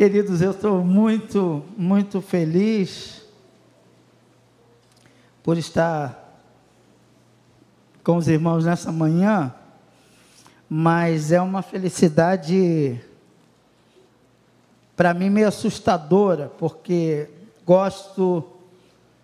Queridos, 0.00 0.40
eu 0.40 0.52
estou 0.52 0.82
muito, 0.82 1.62
muito 1.76 2.22
feliz 2.22 3.20
por 5.42 5.58
estar 5.58 6.40
com 8.02 8.16
os 8.16 8.26
irmãos 8.26 8.64
nessa 8.64 8.90
manhã, 8.90 9.54
mas 10.70 11.32
é 11.32 11.40
uma 11.42 11.60
felicidade 11.60 12.98
para 14.96 15.12
mim 15.12 15.28
meio 15.28 15.48
assustadora, 15.48 16.50
porque 16.58 17.28
gosto 17.66 18.42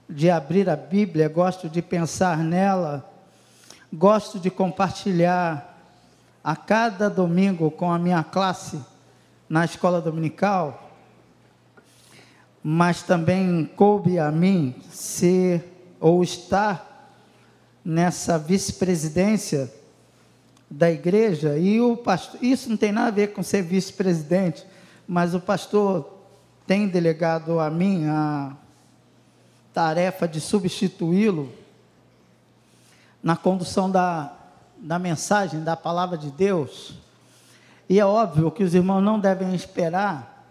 de 0.06 0.28
abrir 0.28 0.68
a 0.68 0.76
Bíblia, 0.76 1.26
gosto 1.26 1.70
de 1.70 1.80
pensar 1.80 2.36
nela, 2.36 3.10
gosto 3.90 4.38
de 4.38 4.50
compartilhar 4.50 5.74
a 6.44 6.54
cada 6.54 7.08
domingo 7.08 7.70
com 7.70 7.90
a 7.90 7.98
minha 7.98 8.22
classe 8.22 8.78
na 9.48 9.64
escola 9.64 10.00
dominical, 10.00 10.90
mas 12.62 13.02
também 13.02 13.64
coube 13.76 14.18
a 14.18 14.30
mim 14.30 14.74
ser 14.90 15.94
ou 16.00 16.22
estar 16.22 17.14
nessa 17.84 18.38
vice-presidência 18.38 19.72
da 20.68 20.90
igreja 20.90 21.56
e 21.56 21.80
o 21.80 21.96
pastor, 21.96 22.42
isso 22.42 22.68
não 22.68 22.76
tem 22.76 22.90
nada 22.90 23.08
a 23.08 23.12
ver 23.12 23.28
com 23.28 23.42
ser 23.42 23.62
vice-presidente, 23.62 24.66
mas 25.06 25.34
o 25.34 25.40
pastor 25.40 26.12
tem 26.66 26.88
delegado 26.88 27.60
a 27.60 27.70
mim 27.70 28.06
a 28.06 28.56
tarefa 29.72 30.26
de 30.26 30.40
substituí-lo 30.40 31.52
na 33.22 33.36
condução 33.36 33.90
da, 33.90 34.32
da 34.76 34.98
mensagem, 34.98 35.62
da 35.62 35.76
palavra 35.76 36.18
de 36.18 36.30
Deus. 36.30 36.94
E 37.88 38.00
é 38.00 38.04
óbvio 38.04 38.50
que 38.50 38.64
os 38.64 38.74
irmãos 38.74 39.00
não 39.00 39.18
devem 39.18 39.54
esperar 39.54 40.44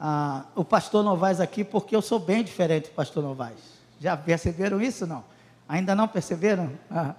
ah, 0.00 0.44
o 0.54 0.64
pastor 0.64 1.04
Novaes 1.04 1.40
aqui, 1.40 1.62
porque 1.62 1.94
eu 1.94 2.02
sou 2.02 2.18
bem 2.18 2.42
diferente 2.42 2.88
do 2.88 2.94
pastor 2.94 3.22
Novaes. 3.22 3.58
Já 4.00 4.16
perceberam 4.16 4.80
isso? 4.80 5.06
Não? 5.06 5.24
Ainda 5.68 5.94
não 5.94 6.08
perceberam? 6.08 6.70
Ah, 6.90 7.14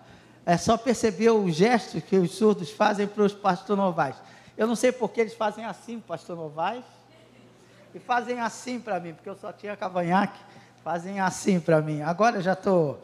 é 0.46 0.58
só 0.58 0.78
perceber 0.78 1.30
o 1.30 1.50
gesto 1.50 2.02
que 2.02 2.18
os 2.18 2.32
surdos 2.32 2.70
fazem 2.72 3.08
para 3.08 3.24
os 3.24 3.34
pastor 3.34 3.78
Novaes. 3.78 4.16
Eu 4.58 4.68
não 4.68 4.76
sei 4.76 4.92
porque 4.92 5.22
eles 5.22 5.34
fazem 5.34 5.66
assim, 5.66 6.00
pastor 6.00 6.36
Novaes, 6.36 6.84
e 7.94 8.00
fazem 8.00 8.40
assim 8.40 8.80
para 8.80 9.00
mim, 9.00 9.14
porque 9.14 9.30
eu 9.30 9.36
só 9.36 9.52
tinha 9.52 9.76
cavanhaque 9.76 10.40
fazem 10.88 11.20
assim 11.20 11.60
para 11.60 11.82
mim. 11.82 12.02
Agora 12.02 12.42
já 12.42 12.56
tô 12.56 12.96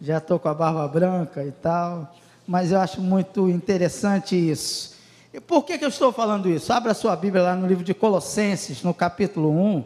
já 0.00 0.20
tô 0.20 0.38
com 0.38 0.48
a 0.48 0.54
barba 0.54 0.88
branca 0.88 1.44
e 1.44 1.52
tal, 1.52 2.10
mas 2.48 2.72
eu 2.72 2.80
acho 2.80 3.02
muito 3.02 3.46
interessante 3.50 4.34
isso. 4.34 4.93
E 5.34 5.40
por 5.40 5.64
que, 5.64 5.76
que 5.76 5.84
eu 5.84 5.88
estou 5.88 6.12
falando 6.12 6.48
isso? 6.48 6.72
Abra 6.72 6.94
sua 6.94 7.16
Bíblia 7.16 7.42
lá 7.42 7.56
no 7.56 7.66
livro 7.66 7.82
de 7.82 7.92
Colossenses, 7.92 8.84
no 8.84 8.94
capítulo 8.94 9.50
1, 9.50 9.84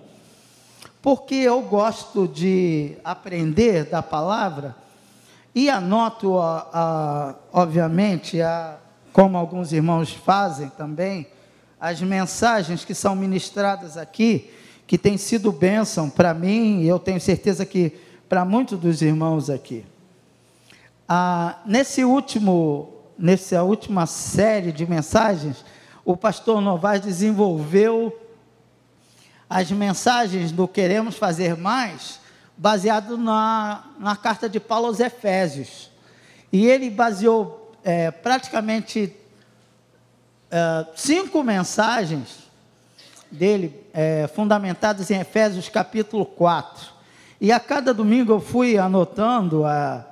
porque 1.01 1.37
eu 1.37 1.63
gosto 1.63 2.29
de 2.29 2.99
aprender 3.03 3.87
da 3.87 4.03
palavra 4.03 4.77
e 5.55 5.71
anoto, 5.71 6.39
a, 6.39 6.69
a, 6.71 7.35
obviamente, 7.51 8.43
a, 8.43 8.77
como 9.11 9.39
alguns 9.39 9.73
irmãos 9.73 10.13
fazem 10.13 10.69
também, 10.69 11.27
as 11.81 12.03
mensagens 12.03 12.85
que 12.85 12.95
são 12.95 13.17
ministradas 13.17 13.97
aqui, 13.97 14.53
que 14.87 14.99
tem 14.99 15.17
sido 15.17 15.51
bênção 15.51 16.11
para 16.11 16.35
mim 16.35 16.83
e 16.83 16.89
eu 16.89 16.99
tenho 16.99 17.23
certeza 17.23 17.65
que 17.65 17.99
para 18.29 18.45
muitos 18.45 18.79
dos 18.79 19.01
irmãos 19.01 19.49
aqui. 19.49 19.83
Ah, 21.09 21.61
nesse 21.65 22.05
último, 22.05 22.98
nessa 23.19 23.63
última 23.65 24.07
série 24.07 24.71
de 24.71 24.87
mensagens, 24.87 25.65
o 26.05 26.17
pastor 26.17 26.61
Novaes 26.61 27.03
desenvolveu 27.03 28.17
as 29.51 29.71
mensagens 29.71 30.53
do 30.53 30.69
Queremos 30.69 31.17
Fazer 31.17 31.57
Mais, 31.57 32.21
baseado 32.57 33.17
na, 33.19 33.85
na 33.99 34.15
carta 34.15 34.49
de 34.49 34.61
Paulo 34.61 34.87
aos 34.87 35.01
Efésios. 35.01 35.91
E 36.53 36.67
ele 36.67 36.91
baseou 36.91 37.73
é, 37.83 38.11
praticamente 38.11 39.15
é, 40.51 40.87
cinco 40.95 41.43
mensagens 41.43 42.49
dele, 43.31 43.75
é, 43.93 44.27
fundamentadas 44.29 45.11
em 45.11 45.19
Efésios 45.19 45.69
capítulo 45.69 46.25
4. 46.25 46.89
E 47.41 47.53
a 47.53 47.61
cada 47.61 47.93
domingo 47.95 48.33
eu 48.33 48.41
fui 48.41 48.79
anotando 48.79 49.65
a, 49.65 50.05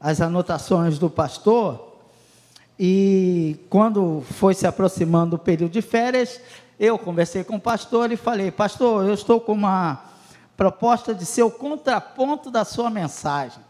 as 0.00 0.20
anotações 0.20 0.98
do 0.98 1.08
pastor, 1.08 1.85
e 2.78 3.56
quando 3.70 4.22
foi 4.32 4.52
se 4.54 4.66
aproximando 4.66 5.36
o 5.36 5.38
período 5.38 5.72
de 5.72 5.80
férias, 5.80 6.40
eu 6.78 6.98
conversei 6.98 7.42
com 7.42 7.56
o 7.56 7.60
pastor 7.60 8.12
e 8.12 8.16
falei: 8.16 8.50
Pastor, 8.50 9.06
eu 9.06 9.14
estou 9.14 9.40
com 9.40 9.52
uma 9.52 10.04
proposta 10.56 11.14
de 11.14 11.24
ser 11.24 11.42
o 11.42 11.50
contraponto 11.50 12.50
da 12.50 12.64
sua 12.64 12.90
mensagem. 12.90 13.64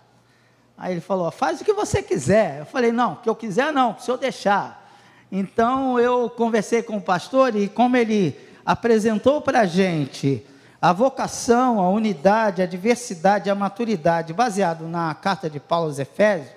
Aí 0.77 0.93
ele 0.93 1.01
falou: 1.01 1.31
Faz 1.31 1.61
o 1.61 1.65
que 1.65 1.73
você 1.73 2.03
quiser. 2.03 2.61
Eu 2.61 2.67
falei: 2.67 2.91
Não, 2.91 3.13
o 3.13 3.17
que 3.17 3.29
eu 3.29 3.37
quiser 3.37 3.73
não, 3.73 3.97
se 3.99 4.11
eu 4.11 4.19
deixar. 4.19 4.85
Então 5.31 5.99
eu 6.01 6.29
conversei 6.29 6.83
com 6.83 6.97
o 6.97 7.03
pastor 7.03 7.55
e, 7.55 7.69
como 7.69 7.97
ele 7.97 8.37
apresentou 8.65 9.41
para 9.41 9.61
a 9.61 9.67
gente 9.67 10.45
a 10.83 10.93
vocação, 10.93 11.81
a 11.81 11.89
unidade, 11.91 12.61
a 12.61 12.67
diversidade, 12.67 13.49
a 13.49 13.55
maturidade, 13.55 14.33
baseado 14.33 14.87
na 14.87 15.15
carta 15.15 15.49
de 15.49 15.59
Paulo 15.59 15.87
aos 15.87 15.99
Efésios, 15.99 16.56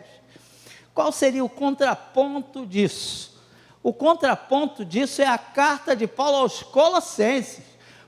qual 0.93 1.11
seria 1.11 1.43
o 1.43 1.49
contraponto 1.49 2.65
disso? 2.65 3.39
O 3.81 3.93
contraponto 3.93 4.83
disso 4.83 5.21
é 5.21 5.27
a 5.27 5.37
carta 5.37 5.95
de 5.95 6.05
Paulo 6.05 6.37
aos 6.37 6.61
Colossenses, 6.61 7.63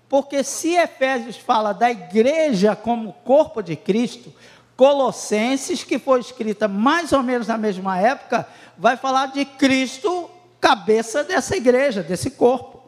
porque 0.10 0.44
se 0.44 0.76
Efésios 0.76 1.38
fala 1.38 1.74
da 1.74 1.90
igreja 1.90 2.76
como 2.76 3.14
corpo 3.24 3.62
de 3.62 3.76
Cristo, 3.76 4.34
Colossenses, 4.76 5.84
que 5.84 5.98
foi 5.98 6.20
escrita 6.20 6.68
mais 6.68 7.14
ou 7.14 7.24
menos 7.24 7.48
na 7.48 7.58
mesma 7.58 7.98
época, 8.00 8.48
vai 8.78 8.98
falar 8.98 9.28
de 9.28 9.46
Cristo, 9.46 10.30
cabeça 10.60 11.24
dessa 11.24 11.56
igreja, 11.56 12.04
desse 12.04 12.32
corpo. 12.32 12.82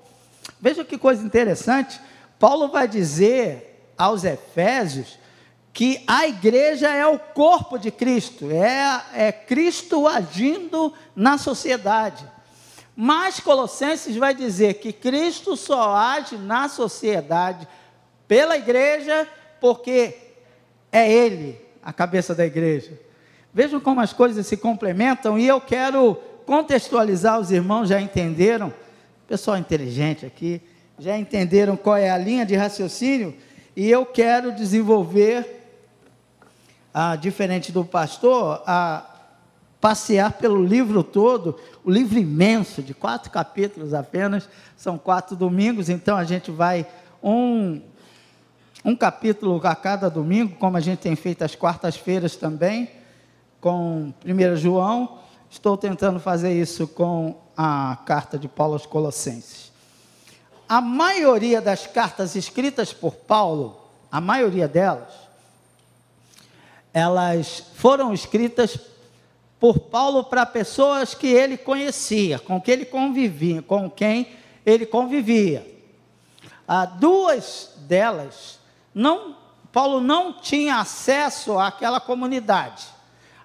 Veja 0.60 0.84
que 0.84 0.98
coisa 0.98 1.26
interessante. 1.26 2.00
Paulo 2.40 2.68
vai 2.68 2.88
dizer 2.88 3.94
aos 3.98 4.24
Efésios 4.24 5.18
que 5.74 6.04
a 6.06 6.28
igreja 6.28 6.88
é 6.90 7.06
o 7.06 7.18
corpo 7.18 7.80
de 7.80 7.90
Cristo, 7.90 8.52
é, 8.52 9.04
é 9.14 9.32
Cristo 9.32 10.08
agindo 10.08 10.94
na 11.16 11.38
sociedade. 11.38 12.24
Mas 12.96 13.40
Colossenses 13.40 14.16
vai 14.16 14.36
dizer 14.36 14.76
que 14.76 14.94
Cristo 14.94 15.58
só 15.58 15.96
age 15.96 16.38
na 16.38 16.70
sociedade 16.70 17.68
pela 18.28 18.56
igreja, 18.56 19.28
porque 19.60 20.16
é 20.92 21.12
Ele 21.12 21.60
a 21.82 21.92
cabeça 21.92 22.36
da 22.36 22.46
igreja. 22.46 22.98
Vejam 23.54 23.80
como 23.80 24.00
as 24.00 24.14
coisas 24.14 24.46
se 24.46 24.56
complementam 24.56 25.38
e 25.38 25.48
eu 25.48 25.60
quero 25.60 26.16
contextualizar, 26.46 27.40
os 27.40 27.52
irmãos 27.52 27.90
já 27.90 28.00
entenderam 28.00 28.74
pessoal 29.28 29.58
inteligente 29.58 30.26
aqui, 30.26 30.62
já 31.00 31.18
entenderam 31.18 31.76
qual 31.76 31.98
é 31.98 32.10
a 32.10 32.18
linha 32.18 32.46
de 32.46 32.56
raciocínio, 32.56 33.36
e 33.76 33.90
eu 33.90 34.06
quero 34.06 34.52
desenvolver, 34.52 35.63
ah, 36.94 37.16
diferente 37.16 37.72
do 37.72 37.84
pastor, 37.84 38.62
a 38.68 39.10
passear 39.82 40.34
pelo 40.34 40.64
livro 40.64 41.04
todo, 41.04 41.60
o 41.84 41.92
livro 41.92 42.18
imenso, 42.18 42.82
de 42.82 42.94
quatro 42.94 43.30
capítulos 43.30 43.94
apenas, 43.94 44.48
são 44.78 44.98
quatro 44.98 45.36
domingos, 45.36 45.90
então 45.90 46.16
a 46.16 46.24
gente 46.24 46.52
vai 46.52 46.86
um, 47.22 47.82
um 48.86 48.96
capítulo 48.96 49.60
a 49.66 49.76
cada 49.76 50.10
domingo, 50.10 50.56
como 50.56 50.78
a 50.78 50.80
gente 50.80 51.00
tem 51.00 51.16
feito 51.16 51.44
às 51.44 51.56
quartas-feiras 51.56 52.36
também, 52.36 52.90
com 53.60 54.14
1 54.26 54.56
João, 54.56 55.20
estou 55.50 55.76
tentando 55.76 56.20
fazer 56.20 56.54
isso 56.54 56.88
com 56.88 57.36
a 57.58 57.98
carta 58.06 58.38
de 58.38 58.48
Paulo 58.48 58.74
aos 58.74 58.86
Colossenses. 58.86 59.72
A 60.68 60.80
maioria 60.80 61.62
das 61.62 61.88
cartas 61.88 62.36
escritas 62.36 62.94
por 62.94 63.16
Paulo, 63.16 63.82
a 64.12 64.22
maioria 64.22 64.68
delas, 64.68 65.23
elas 66.94 67.64
foram 67.76 68.14
escritas 68.14 68.78
por 69.60 69.80
Paulo 69.80 70.26
para 70.26 70.46
pessoas 70.46 71.14
que 71.16 71.28
ele 71.28 71.58
conhecia, 71.58 72.38
com 72.38 72.62
que 72.62 72.70
ele 72.70 72.86
convivia, 72.86 73.62
com 73.62 73.90
quem 73.90 74.28
ele 74.66 74.86
convivia. 74.86 75.66
Ah, 76.68 76.86
duas 76.86 77.72
delas, 77.88 78.60
não, 78.94 79.36
Paulo 79.72 80.00
não 80.00 80.34
tinha 80.34 80.78
acesso 80.78 81.58
àquela 81.58 82.00
comunidade. 82.00 82.86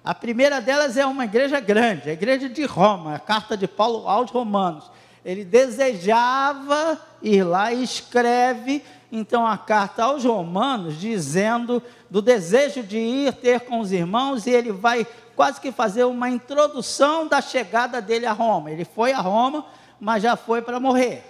A 0.03 0.13
primeira 0.13 0.61
delas 0.61 0.95
é 0.95 1.05
uma 1.05 1.25
igreja 1.25 1.59
grande, 1.59 2.09
a 2.09 2.13
igreja 2.13 2.47
de 2.47 2.65
Roma, 2.65 3.15
a 3.15 3.19
carta 3.19 3.57
de 3.57 3.67
Paulo 3.67 4.07
aos 4.07 4.29
Romanos. 4.29 4.89
Ele 5.25 5.43
desejava 5.43 6.99
ir 7.21 7.43
lá 7.43 7.73
e 7.73 7.83
escreve 7.83 8.83
então 9.11 9.45
a 9.45 9.57
carta 9.57 10.03
aos 10.03 10.23
Romanos, 10.23 10.99
dizendo 10.99 11.81
do 12.09 12.21
desejo 12.21 12.83
de 12.83 12.97
ir 12.97 13.33
ter 13.33 13.61
com 13.61 13.79
os 13.79 13.91
irmãos, 13.91 14.45
e 14.45 14.51
ele 14.51 14.71
vai 14.71 15.05
quase 15.35 15.59
que 15.59 15.71
fazer 15.71 16.03
uma 16.03 16.29
introdução 16.29 17.27
da 17.27 17.41
chegada 17.41 18.01
dele 18.01 18.25
a 18.25 18.31
Roma. 18.33 18.71
Ele 18.71 18.85
foi 18.85 19.13
a 19.13 19.19
Roma, 19.21 19.65
mas 19.99 20.21
já 20.21 20.35
foi 20.35 20.61
para 20.61 20.79
morrer. 20.79 21.23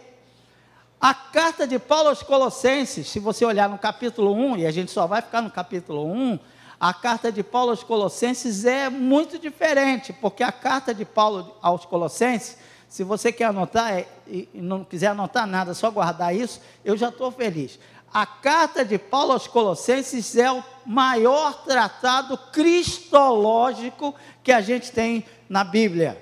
A 1.00 1.14
carta 1.14 1.66
de 1.66 1.80
Paulo 1.80 2.10
aos 2.10 2.22
Colossenses, 2.22 3.08
se 3.08 3.20
você 3.20 3.46
olhar 3.46 3.70
no 3.70 3.78
capítulo 3.78 4.34
1, 4.34 4.58
e 4.58 4.66
a 4.66 4.72
gente 4.72 4.92
só 4.92 5.08
vai 5.08 5.22
ficar 5.22 5.42
no 5.42 5.50
capítulo 5.50 6.06
1, 6.06 6.40
a 6.80 6.94
carta 6.94 7.32
de 7.32 7.44
Paulo 7.44 7.70
aos 7.70 7.84
Colossenses 7.84 8.66
é 8.66 8.90
muito 8.90 9.38
diferente, 9.38 10.12
porque 10.12 10.44
a 10.44 10.52
carta 10.52 10.94
de 10.94 11.06
Paulo 11.06 11.56
aos 11.62 11.86
Colossenses, 11.86 12.58
se 12.90 13.04
você 13.04 13.32
quer 13.32 13.46
anotar 13.46 13.94
é, 13.94 14.08
e 14.28 14.50
não 14.56 14.84
quiser 14.84 15.08
anotar 15.08 15.46
nada, 15.46 15.76
só 15.76 15.92
guardar 15.92 16.36
isso, 16.36 16.60
eu 16.84 16.98
já 16.98 17.10
estou 17.10 17.32
feliz. 17.32 17.80
A 18.12 18.26
carta 18.26 18.84
de 18.84 18.98
Paulo 18.98 19.34
aos 19.34 19.46
Colossenses 19.46 20.36
é 20.36 20.52
o 20.52 20.64
maior 20.84 21.64
tratado 21.64 22.36
cristológico 22.52 24.16
que 24.44 24.52
a 24.52 24.60
gente 24.60 24.92
tem 24.92 25.24
na 25.48 25.64
Bíblia. 25.64 26.20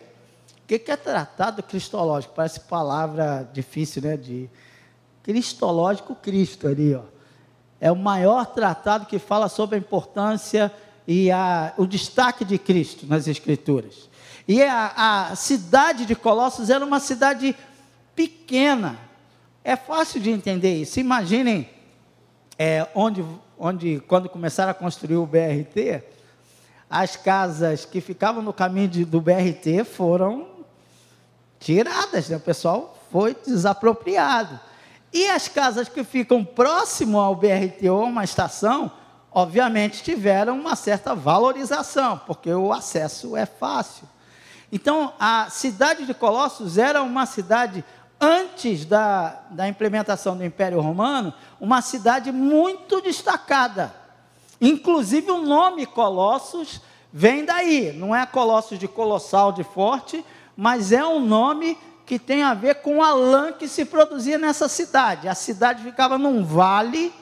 O 0.62 0.68
que 0.68 0.92
é 0.92 0.98
tratado 0.98 1.64
cristológico? 1.64 2.34
Parece 2.36 2.60
palavra 2.60 3.50
difícil, 3.54 4.02
né? 4.02 4.18
De 4.18 4.50
cristológico, 5.24 6.13
Cristo 6.16 6.68
ali, 6.68 6.94
ó. 6.94 7.04
É 7.80 7.90
o 7.90 7.96
maior 7.96 8.46
tratado 8.48 9.06
que 9.06 9.18
fala 9.18 9.48
sobre 9.48 9.78
a 9.78 9.80
importância 9.80 10.70
e 11.08 11.31
a, 11.31 11.74
o 11.78 11.86
destaque 11.86 12.44
de 12.44 12.58
Cristo 12.58 13.06
nas 13.06 13.30
Escrituras. 13.30 14.10
E 14.48 14.64
a, 14.64 15.30
a 15.30 15.36
cidade 15.36 16.06
de 16.06 16.16
Colossos 16.16 16.70
era 16.70 16.86
uma 16.86 17.00
cidade 17.00 17.56
pequena. 18.16 18.98
É 19.64 19.76
fácil 19.76 20.22
de 20.22 20.32
entender 20.32 20.82
isso. 20.82 21.00
Imaginem 21.00 21.70
é, 22.58 22.88
onde, 22.96 23.26
onde, 23.60 24.02
quando 24.08 24.30
começaram 24.30 24.72
a 24.72 24.74
construir 24.74 25.18
o 25.18 25.26
BRT, 25.26 26.02
as 26.90 27.18
casas 27.18 27.84
que 27.84 28.00
ficavam 28.00 28.42
no 28.42 28.54
caminho 28.54 28.88
de, 28.88 29.04
do 29.04 29.20
BRT 29.20 29.84
foram 29.84 30.48
tiradas, 31.60 32.30
né? 32.30 32.38
o 32.38 32.40
pessoal 32.40 32.98
foi 33.12 33.36
desapropriado. 33.46 34.58
E 35.12 35.28
as 35.28 35.48
casas 35.48 35.90
que 35.90 36.04
ficam 36.04 36.46
próximo 36.46 37.20
ao 37.20 37.36
BRT 37.36 37.90
ou 37.90 38.04
uma 38.06 38.24
estação, 38.24 38.92
obviamente 39.32 40.04
tiveram 40.04 40.58
uma 40.58 40.76
certa 40.76 41.14
valorização, 41.14 42.22
porque 42.26 42.52
o 42.52 42.72
acesso 42.72 43.36
é 43.36 43.46
fácil. 43.46 44.08
Então, 44.72 45.14
a 45.19 45.50
cidade 45.50 46.06
de 46.06 46.14
Colossos 46.14 46.78
era 46.78 47.02
uma 47.02 47.25
cidade, 47.25 47.84
antes 48.19 48.86
da, 48.86 49.42
da 49.52 49.68
implementação 49.68 50.36
do 50.36 50.44
Império 50.44 50.81
Romano, 50.81 51.34
uma 51.60 51.81
cidade 51.81 52.31
muito 52.31 53.02
destacada. 53.02 53.94
Inclusive, 54.60 55.31
o 55.31 55.42
nome 55.42 55.86
Colossos 55.86 56.81
vem 57.14 57.46
daí, 57.46 57.94
não 57.94 58.16
é 58.16 58.25
Colossos 58.25 58.78
de 58.78 58.88
colossal, 58.88 59.52
de 59.52 59.64
forte, 59.64 60.24
mas 60.56 60.92
é 60.92 61.06
um 61.06 61.20
nome 61.20 61.78
que 62.06 62.18
tem 62.18 62.42
a 62.42 62.54
ver 62.54 62.75
com 62.75 63.04
a 63.04 63.13
lã 63.13 63.52
que 63.52 63.68
se 63.68 63.86
produzia 63.86 64.38
nessa 64.38 64.68
cidade. 64.68 65.28
A 65.28 65.36
cidade 65.36 65.84
ficava 65.84 66.18
num 66.18 66.44
vale, 66.44 67.13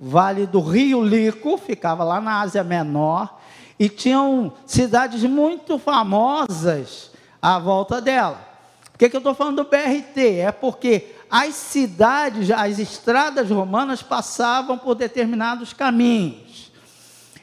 vale 0.00 0.46
do 0.46 0.60
Rio 0.60 1.02
Lico, 1.02 1.58
ficava 1.58 2.04
lá 2.04 2.20
na 2.20 2.40
Ásia 2.40 2.62
Menor, 2.62 3.40
e 3.78 3.88
tinham 3.88 4.52
cidades 4.66 5.22
muito 5.24 5.78
famosas 5.78 7.10
à 7.40 7.58
volta 7.58 8.00
dela. 8.00 8.48
Por 8.92 8.98
que, 8.98 9.08
que 9.08 9.16
eu 9.16 9.18
estou 9.18 9.34
falando 9.34 9.64
do 9.64 9.68
BRT? 9.68 10.40
É 10.40 10.52
porque 10.52 11.14
as 11.30 11.54
cidades, 11.54 12.50
as 12.50 12.78
estradas 12.78 13.50
romanas 13.50 14.02
passavam 14.02 14.76
por 14.76 14.94
determinados 14.94 15.72
caminhos. 15.72 16.70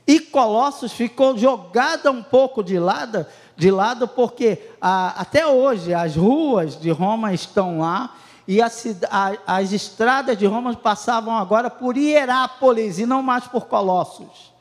E 0.07 0.19
Colossos 0.19 0.91
ficou 0.91 1.37
jogada 1.37 2.11
um 2.11 2.23
pouco 2.23 2.63
de 2.63 2.79
lado, 2.79 3.25
de 3.55 3.69
lado 3.69 4.07
porque 4.07 4.71
a, 4.81 5.21
até 5.21 5.45
hoje 5.45 5.93
as 5.93 6.15
ruas 6.15 6.79
de 6.79 6.89
Roma 6.89 7.33
estão 7.33 7.79
lá 7.79 8.15
e 8.47 8.61
a, 8.61 8.71
a, 9.11 9.57
as 9.57 9.71
estradas 9.71 10.35
de 10.35 10.47
Roma 10.47 10.75
passavam 10.75 11.37
agora 11.37 11.69
por 11.69 11.95
Hierápolis 11.95 12.97
e 12.97 13.05
não 13.05 13.21
mais 13.21 13.45
por 13.45 13.65
Colossos. 13.67 14.51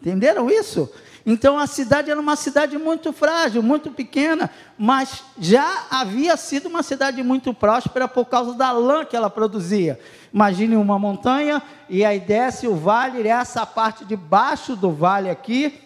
Entenderam 0.00 0.50
isso? 0.50 0.90
Então 1.24 1.58
a 1.58 1.66
cidade 1.66 2.10
era 2.10 2.20
uma 2.20 2.36
cidade 2.36 2.78
muito 2.78 3.12
frágil, 3.12 3.60
muito 3.62 3.90
pequena, 3.90 4.48
mas 4.78 5.24
já 5.38 5.86
havia 5.90 6.36
sido 6.36 6.68
uma 6.68 6.84
cidade 6.84 7.20
muito 7.22 7.52
próspera 7.52 8.06
por 8.06 8.26
causa 8.26 8.54
da 8.54 8.70
lã 8.70 9.04
que 9.04 9.16
ela 9.16 9.28
produzia. 9.28 9.98
Imagine 10.32 10.76
uma 10.76 10.98
montanha 10.98 11.60
e 11.88 12.04
aí 12.04 12.20
desce 12.20 12.68
o 12.68 12.76
vale, 12.76 13.26
essa 13.26 13.66
parte 13.66 14.04
de 14.04 14.14
baixo 14.14 14.76
do 14.76 14.92
vale 14.92 15.28
aqui 15.28 15.82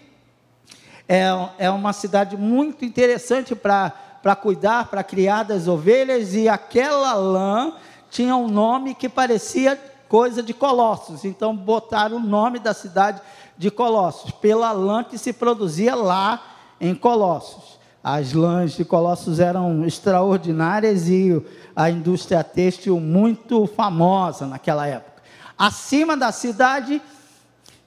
é, 1.12 1.29
é 1.59 1.71
uma 1.71 1.93
cidade 1.93 2.37
muito 2.37 2.85
interessante 2.85 3.53
para 3.57 4.37
cuidar, 4.41 4.87
para 4.87 5.03
criar 5.03 5.43
das 5.43 5.67
ovelhas, 5.67 6.35
e 6.35 6.49
aquela 6.49 7.15
lã 7.15 7.73
tinha 8.09 8.37
um 8.37 8.47
nome 8.47 8.95
que 8.95 9.09
parecia 9.09 9.77
coisa 10.11 10.43
de 10.43 10.53
Colossos, 10.53 11.25
então 11.25 11.55
botaram 11.55 12.17
o 12.17 12.21
nome 12.21 12.59
da 12.59 12.75
cidade 12.75 13.23
de 13.57 13.71
Colossos, 13.71 14.33
pela 14.33 14.73
lã 14.73 15.05
que 15.05 15.17
se 15.17 15.33
produzia 15.33 15.95
lá 15.95 16.43
em 16.81 16.97
Colossos. 16.97 17.79
As 18.03 18.33
lãs 18.33 18.73
de 18.73 18.85
Colossos 18.85 19.39
eram 19.39 19.87
extraordinárias 19.87 21.09
e 21.09 21.41
a 21.77 21.89
indústria 21.89 22.43
têxtil 22.43 22.99
muito 22.99 23.69
famosa 23.69 24.49
naquela 24.49 24.85
época. 24.85 25.23
Acima 25.57 26.17
da 26.17 26.33
cidade 26.33 27.01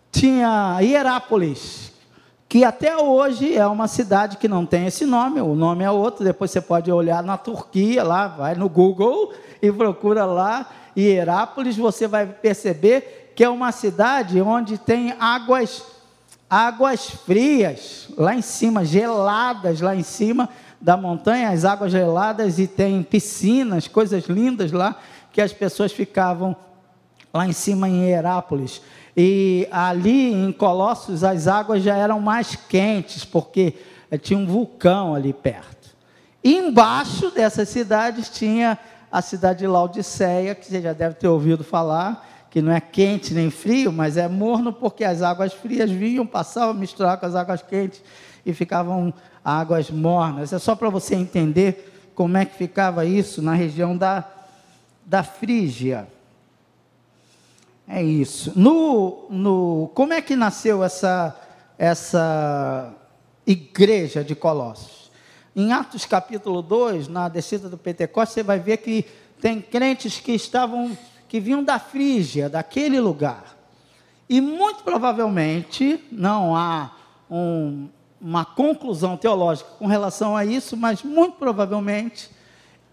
tinha 0.10 0.80
Hierápolis, 0.80 1.92
que 2.48 2.64
até 2.64 2.96
hoje 2.96 3.54
é 3.54 3.68
uma 3.68 3.90
cidade 3.90 4.38
que 4.38 4.48
não 4.48 4.66
tem 4.66 4.86
esse 4.86 5.06
nome, 5.06 5.42
o 5.42 5.56
nome 5.56 5.84
é 5.84 5.92
outro, 5.92 6.24
depois 6.24 6.52
você 6.52 6.62
pode 6.62 6.90
olhar 6.90 7.22
na 7.22 7.36
Turquia, 7.36 8.02
lá, 8.02 8.30
vai 8.30 8.56
no 8.56 8.70
Google 8.70 9.34
e 9.62 9.70
procura 9.70 10.24
lá, 10.24 10.70
Hierápolis, 10.98 11.76
você 11.76 12.08
vai 12.08 12.26
perceber 12.28 13.32
que 13.36 13.44
é 13.44 13.50
uma 13.50 13.72
cidade 13.72 14.40
onde 14.42 14.78
tem 14.78 15.16
águas 15.20 15.84
águas 16.50 17.10
frias 17.10 18.10
lá 18.16 18.36
em 18.36 18.42
cima, 18.42 18.86
geladas 18.86 19.82
lá 19.82 19.96
em 19.96 20.04
cima 20.04 20.48
da 20.80 20.96
montanha, 20.96 21.50
as 21.50 21.66
águas 21.66 21.92
geladas 21.92 22.60
e 22.60 22.68
tem 22.68 23.02
piscinas, 23.02 23.88
coisas 23.88 24.26
lindas 24.26 24.72
lá 24.72 24.96
que 25.32 25.42
as 25.42 25.52
pessoas 25.52 25.92
ficavam 25.92 26.56
lá 27.34 27.48
em 27.48 27.54
cima 27.54 27.90
em 27.90 28.04
Herápolis. 28.04 28.84
E 29.18 29.68
ali 29.72 30.32
em 30.32 30.52
Colossos 30.52 31.24
as 31.24 31.48
águas 31.48 31.82
já 31.82 31.96
eram 31.96 32.20
mais 32.20 32.56
quentes, 32.56 33.26
porque 33.26 33.74
tinha 34.22 34.38
um 34.38 34.46
vulcão 34.46 35.16
ali 35.16 35.34
perto. 35.34 35.96
E 36.44 36.56
embaixo 36.56 37.32
dessas 37.32 37.70
cidades 37.70 38.30
tinha 38.30 38.78
a 39.14 39.22
cidade 39.22 39.60
de 39.60 39.68
Laodiceia, 39.68 40.56
que 40.56 40.66
você 40.66 40.82
já 40.82 40.92
deve 40.92 41.14
ter 41.14 41.28
ouvido 41.28 41.64
falar, 41.64 42.28
que 42.50 42.64
não 42.64 42.72
é 42.72 42.82
quente 42.82 43.32
nem 43.32 43.52
frio, 43.52 43.92
mas 43.92 44.18
é 44.18 44.28
morno 44.28 44.74
porque 44.74 45.04
as 45.04 45.22
águas 45.22 45.54
frias 45.54 45.92
vinham, 45.92 46.26
passavam, 46.26 46.74
misturavam 46.74 47.20
com 47.20 47.26
as 47.28 47.36
águas 47.36 47.62
quentes 47.62 48.02
e 48.44 48.52
ficavam 48.56 49.14
águas 49.46 49.92
mornas. 49.92 50.52
É 50.52 50.58
só 50.58 50.76
para 50.76 50.90
você 50.90 51.14
entender 51.14 52.12
como 52.16 52.38
é 52.38 52.44
que 52.44 52.58
ficava 52.58 53.06
isso 53.06 53.40
na 53.40 53.54
região 53.54 53.96
da, 53.96 54.28
da 55.06 55.22
Frígia. 55.22 56.08
É 57.88 58.02
isso. 58.02 58.52
No, 58.56 59.28
no, 59.30 59.92
como 59.94 60.14
é 60.14 60.24
que 60.24 60.36
nasceu 60.36 60.84
essa, 60.84 61.40
essa 61.78 62.92
igreja 63.46 64.24
de 64.24 64.34
Colossos? 64.34 64.93
Em 65.56 65.72
Atos 65.72 66.06
capítulo 66.06 66.64
2, 66.64 67.08
na 67.08 67.30
descida 67.30 67.70
do 67.70 67.78
Pentecostes, 67.78 68.34
você 68.34 68.44
vai 68.44 68.60
ver 68.60 68.78
que 68.78 69.06
tem 69.40 69.62
crentes 69.62 70.20
que 70.20 70.32
estavam 70.32 70.98
que 71.28 71.40
vinham 71.40 71.64
da 71.64 71.78
Frígia, 71.78 72.50
daquele 72.50 73.00
lugar. 73.00 73.56
E 74.28 74.42
muito 74.42 74.84
provavelmente, 74.84 76.04
não 76.12 76.56
há 76.56 76.92
um, 77.30 77.88
uma 78.20 78.44
conclusão 78.46 79.16
teológica 79.16 79.70
com 79.78 79.86
relação 79.86 80.36
a 80.36 80.44
isso, 80.44 80.76
mas 80.76 81.04
muito 81.04 81.38
provavelmente, 81.38 82.32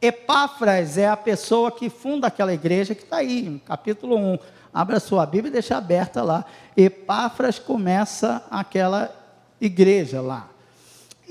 Epáfras 0.03 0.99
é 0.99 1.09
a 1.09 1.17
pessoa 1.17 1.71
que 1.71 1.89
funda 1.89 2.27
aquela 2.27 2.53
igreja 2.53 2.95
que 2.95 3.05
está 3.05 3.19
aí, 3.19 3.43
no 3.43 3.61
capítulo 3.61 4.17
1. 4.17 4.39
Abra 4.73 5.01
sua 5.01 5.25
Bíblia 5.25 5.49
e 5.49 5.53
deixa 5.53 5.79
aberta 5.79 6.23
lá. 6.23 6.45
Epáfras 6.77 7.59
começa 7.59 8.45
aquela 8.51 9.15
igreja 9.61 10.21
lá. 10.21 10.50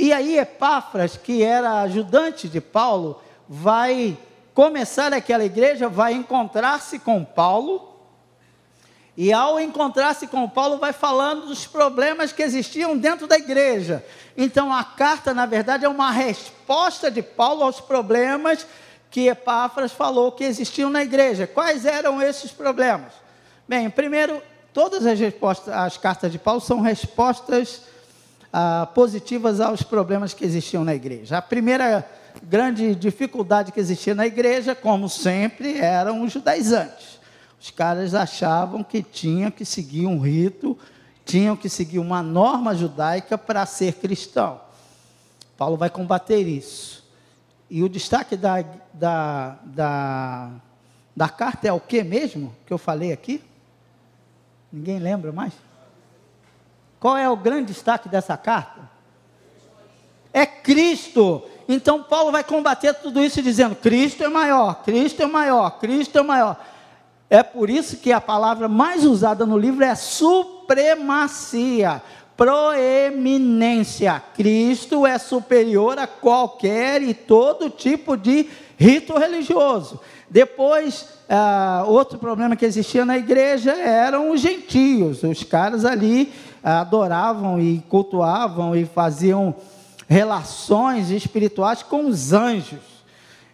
E 0.01 0.13
aí, 0.13 0.39
Epáfras, 0.39 1.17
que 1.17 1.43
era 1.43 1.81
ajudante 1.81 2.47
de 2.47 2.61
Paulo, 2.61 3.21
vai 3.49 4.17
começar 4.53 5.11
aquela 5.13 5.43
igreja, 5.43 5.89
vai 5.89 6.13
encontrar-se 6.13 6.99
com 6.99 7.25
Paulo, 7.25 7.85
e 9.17 9.33
ao 9.33 9.59
encontrar-se 9.59 10.25
com 10.27 10.47
Paulo, 10.47 10.77
vai 10.77 10.93
falando 10.93 11.47
dos 11.47 11.67
problemas 11.67 12.31
que 12.31 12.41
existiam 12.41 12.97
dentro 12.97 13.27
da 13.27 13.35
igreja. 13.35 14.01
Então, 14.37 14.73
a 14.73 14.85
carta, 14.85 15.33
na 15.33 15.45
verdade, 15.45 15.83
é 15.83 15.89
uma 15.89 16.11
resposta 16.11 17.11
de 17.11 17.21
Paulo 17.21 17.63
aos 17.63 17.81
problemas 17.81 18.65
que 19.11 19.27
Epáfras 19.27 19.91
falou 19.91 20.31
que 20.31 20.45
existiam 20.45 20.89
na 20.89 21.03
igreja. 21.03 21.45
Quais 21.45 21.85
eram 21.85 22.21
esses 22.21 22.51
problemas? 22.51 23.11
Bem, 23.67 23.89
primeiro, 23.89 24.41
todas 24.71 25.05
as 25.05 25.19
respostas, 25.19 25.73
as 25.73 25.97
cartas 25.97 26.31
de 26.31 26.39
Paulo 26.39 26.61
são 26.61 26.79
respostas 26.79 27.88
ah, 28.51 28.87
positivas 28.93 29.59
aos 29.59 29.83
problemas 29.83 30.33
que 30.33 30.43
existiam 30.43 30.83
na 30.83 30.95
igreja. 30.95 31.37
A 31.37 31.41
primeira 31.41 32.07
grande 32.43 32.95
dificuldade 32.95 33.71
que 33.71 33.79
existia 33.79 34.15
na 34.15 34.25
igreja, 34.25 34.75
como 34.75 35.09
sempre, 35.09 35.77
eram 35.77 36.23
os 36.23 36.31
judaizantes. 36.31 37.19
Os 37.59 37.69
caras 37.71 38.15
achavam 38.15 38.83
que 38.83 39.03
tinham 39.03 39.51
que 39.51 39.65
seguir 39.65 40.07
um 40.07 40.19
rito, 40.19 40.77
tinham 41.25 41.55
que 41.55 41.69
seguir 41.69 41.99
uma 41.99 42.23
norma 42.23 42.73
judaica 42.73 43.37
para 43.37 43.65
ser 43.65 43.95
cristão. 43.95 44.61
Paulo 45.57 45.75
vai 45.75 45.89
combater 45.89 46.47
isso. 46.47 47.03
E 47.69 47.83
o 47.83 47.89
destaque 47.89 48.35
da, 48.35 48.63
da, 48.93 49.59
da, 49.63 50.51
da 51.15 51.29
carta 51.29 51.67
é 51.67 51.73
o 51.73 51.79
que 51.79 52.01
mesmo 52.03 52.55
que 52.65 52.73
eu 52.73 52.77
falei 52.77 53.11
aqui? 53.11 53.43
Ninguém 54.71 54.97
lembra 54.97 55.31
mais? 55.31 55.53
Qual 56.99 57.15
é 57.15 57.29
o 57.29 57.37
grande 57.37 57.73
destaque 57.73 58.09
dessa 58.09 58.35
carta? 58.35 58.81
É 60.33 60.45
Cristo. 60.45 61.41
Então 61.67 62.03
Paulo 62.03 62.31
vai 62.31 62.43
combater 62.43 62.93
tudo 62.95 63.23
isso 63.23 63.41
dizendo: 63.41 63.75
Cristo 63.75 64.23
é 64.23 64.27
maior, 64.27 64.83
Cristo 64.83 65.23
é 65.23 65.25
maior, 65.25 65.79
Cristo 65.79 66.19
é 66.19 66.21
maior. 66.21 66.57
É 67.29 67.43
por 67.43 67.69
isso 67.69 67.97
que 67.97 68.11
a 68.11 68.19
palavra 68.19 68.67
mais 68.67 69.05
usada 69.05 69.45
no 69.45 69.55
livro 69.57 69.83
é 69.83 69.93
supremacia, 69.93 70.81
proeminência. 72.35 74.21
Cristo 74.33 75.05
é 75.05 75.19
superior 75.19 75.99
a 75.99 76.07
qualquer 76.07 77.03
e 77.03 77.13
todo 77.13 77.69
tipo 77.69 78.17
de 78.17 78.49
rito 78.77 79.15
religioso. 79.17 79.99
Depois, 80.27 81.07
ah, 81.29 81.83
outro 81.87 82.17
problema 82.17 82.55
que 82.55 82.65
existia 82.65 83.05
na 83.05 83.17
igreja 83.17 83.73
eram 83.73 84.31
os 84.31 84.41
gentios. 84.41 85.21
Os 85.21 85.43
caras 85.43 85.85
ali 85.85 86.33
adoravam 86.63 87.59
e 87.59 87.79
cultuavam 87.89 88.75
e 88.75 88.85
faziam 88.85 89.55
relações 90.07 91.11
espirituais 91.11 91.83
com 91.83 92.07
os 92.07 92.33
anjos. 92.33 92.99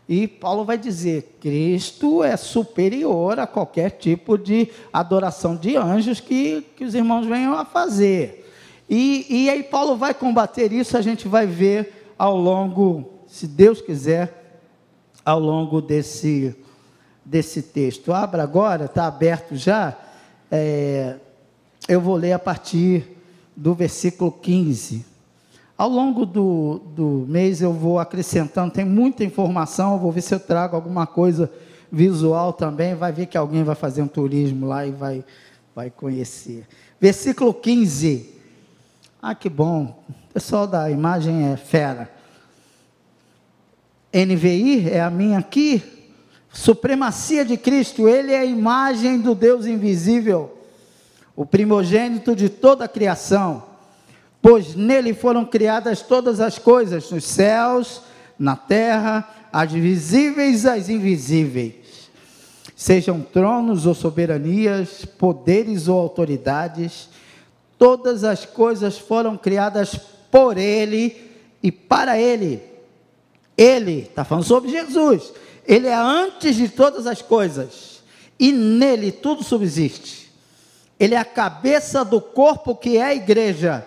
E 0.08 0.28
Paulo 0.28 0.64
vai 0.64 0.78
dizer: 0.78 1.38
Cristo 1.42 2.24
é 2.24 2.38
superior 2.38 3.40
a 3.40 3.48
qualquer 3.48 3.92
tipo 3.92 4.38
de 4.38 4.70
adoração 4.94 5.56
de 5.56 5.76
anjos 5.76 6.20
que, 6.20 6.66
que 6.76 6.84
os 6.84 6.94
irmãos 6.94 7.26
venham 7.26 7.54
a 7.54 7.66
fazer. 7.66 8.44
E, 8.90 9.26
e 9.30 9.50
aí 9.50 9.64
Paulo 9.64 9.98
vai 9.98 10.14
combater 10.14 10.72
isso, 10.72 10.96
a 10.96 11.02
gente 11.02 11.28
vai 11.28 11.48
ver 11.48 12.14
ao 12.18 12.38
longo, 12.38 13.10
se 13.28 13.48
Deus 13.48 13.82
quiser, 13.82 14.62
ao 15.26 15.40
longo 15.40 15.82
desse, 15.82 16.56
desse 17.24 17.64
texto. 17.64 18.14
Abra 18.14 18.44
agora, 18.44 18.86
está 18.86 19.08
aberto 19.08 19.56
já. 19.56 19.98
É, 20.52 21.16
eu 21.88 22.02
vou 22.02 22.16
ler 22.16 22.34
a 22.34 22.40
partir 22.40 23.06
do 23.56 23.74
versículo 23.74 24.32
15. 24.32 25.06
Ao 25.78 25.90
longo 25.90 26.26
do, 26.26 26.82
do 26.96 27.26
mês 27.28 27.62
eu 27.62 27.74
vou 27.74 28.00
acrescentando, 28.00 28.74
tem 28.74 28.86
muita 28.86 29.24
informação, 29.24 30.00
vou 30.00 30.12
ver 30.12 30.22
se 30.22 30.34
eu 30.34 30.40
trago 30.40 30.76
alguma 30.76 31.06
coisa 31.06 31.52
visual 31.92 32.54
também, 32.54 32.96
vai 32.96 33.12
ver 33.12 33.26
que 33.28 33.38
alguém 33.38 33.64
vai 33.64 33.76
fazer 33.76 34.02
um 34.02 34.08
turismo 34.08 34.66
lá 34.66 34.86
e 34.86 34.92
vai, 34.92 35.24
vai 35.76 35.90
conhecer. 35.90 36.66
Versículo 37.00 37.54
15. 37.54 38.34
Ah, 39.22 39.36
que 39.36 39.50
bom. 39.50 40.04
O 40.10 40.34
pessoal 40.34 40.66
da 40.66 40.90
imagem 40.90 41.52
é 41.52 41.58
fera. 41.58 42.10
NVI 44.14 44.90
é 44.90 45.02
a 45.02 45.10
minha 45.10 45.40
aqui. 45.40 45.84
Supremacia 46.54 47.44
de 47.44 47.58
Cristo, 47.58 48.08
ele 48.08 48.32
é 48.32 48.40
a 48.40 48.46
imagem 48.46 49.20
do 49.20 49.36
Deus 49.36 49.66
invisível, 49.66 50.55
o 51.36 51.46
primogênito 51.46 52.36
de 52.36 52.50
toda 52.50 52.86
a 52.86 52.88
criação 52.90 53.76
pois 54.46 54.76
nele 54.76 55.12
foram 55.12 55.44
criadas 55.44 56.04
todas 56.04 56.40
as 56.40 56.60
coisas, 56.60 57.10
nos 57.10 57.24
céus, 57.24 58.04
na 58.38 58.56
terra, 58.56 59.28
as 59.52 59.72
visíveis 59.72 60.66
e 60.66 60.70
as 60.70 60.88
invisíveis. 60.88 61.74
Sejam 62.76 63.22
tronos 63.22 63.88
ou 63.88 63.96
soberanias, 63.96 65.04
poderes 65.04 65.88
ou 65.88 66.00
autoridades, 66.00 67.10
todas 67.76 68.24
as 68.24 68.46
coisas 68.46 69.00
foram 69.00 69.36
criadas 69.36 70.00
por 70.30 70.60
ele 70.60 71.32
e 71.64 71.72
para 71.72 72.20
ele. 72.20 72.62
Ele, 73.58 74.02
está 74.02 74.24
falando 74.24 74.44
sobre 74.44 74.70
Jesus, 74.70 75.34
ele 75.66 75.88
é 75.88 75.96
antes 75.96 76.56
de 76.56 76.70
todas 76.70 77.08
as 77.08 77.20
coisas, 77.20 78.04
e 78.40 78.52
nele 78.52 79.12
tudo 79.12 79.44
subsiste. 79.44 80.25
Ele 81.00 81.16
é 81.16 81.18
a 81.18 81.26
cabeça 81.26 82.06
do 82.06 82.22
corpo 82.22 82.76
que 82.76 82.98
é 82.98 83.04
a 83.04 83.16
igreja 83.16 83.86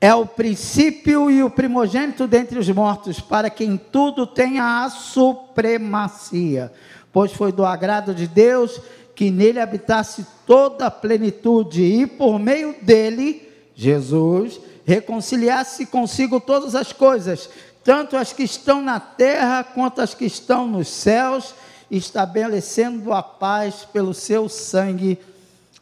é 0.00 0.14
o 0.14 0.26
princípio 0.26 1.30
e 1.30 1.42
o 1.42 1.50
primogênito 1.50 2.26
dentre 2.26 2.58
os 2.58 2.68
mortos, 2.68 3.18
para 3.18 3.48
quem 3.48 3.76
tudo 3.76 4.26
tenha 4.26 4.84
a 4.84 4.90
supremacia. 4.90 6.72
Pois 7.12 7.32
foi 7.32 7.50
do 7.50 7.64
agrado 7.64 8.14
de 8.14 8.26
Deus 8.26 8.80
que 9.14 9.30
nele 9.30 9.58
habitasse 9.58 10.26
toda 10.46 10.86
a 10.86 10.90
plenitude 10.90 11.82
e 11.82 12.06
por 12.06 12.38
meio 12.38 12.74
dele, 12.82 13.50
Jesus, 13.74 14.60
reconciliasse 14.84 15.86
consigo 15.86 16.38
todas 16.38 16.74
as 16.74 16.92
coisas, 16.92 17.48
tanto 17.82 18.16
as 18.16 18.32
que 18.32 18.42
estão 18.42 18.82
na 18.82 19.00
terra 19.00 19.64
quanto 19.64 20.02
as 20.02 20.12
que 20.12 20.26
estão 20.26 20.66
nos 20.66 20.88
céus, 20.88 21.54
estabelecendo 21.90 23.12
a 23.12 23.22
paz 23.22 23.86
pelo 23.90 24.12
seu 24.12 24.48
sangue 24.48 25.18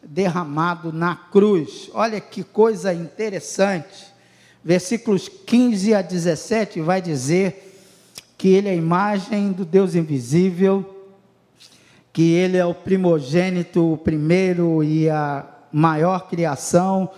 derramado 0.05 0.93
na 0.93 1.15
cruz. 1.15 1.89
Olha 1.93 2.21
que 2.21 2.43
coisa 2.43 2.93
interessante. 2.93 4.13
Versículos 4.63 5.27
15 5.27 5.93
a 5.93 6.01
17 6.01 6.81
vai 6.81 7.01
dizer 7.01 7.65
que 8.37 8.49
ele 8.49 8.67
é 8.67 8.71
a 8.71 8.75
imagem 8.75 9.51
do 9.51 9.65
Deus 9.65 9.95
invisível, 9.95 11.07
que 12.11 12.33
ele 12.33 12.57
é 12.57 12.65
o 12.65 12.73
primogênito, 12.73 13.93
o 13.93 13.97
primeiro 13.97 14.83
e 14.83 15.09
a 15.09 15.45
maior 15.71 16.27
criação 16.29 17.09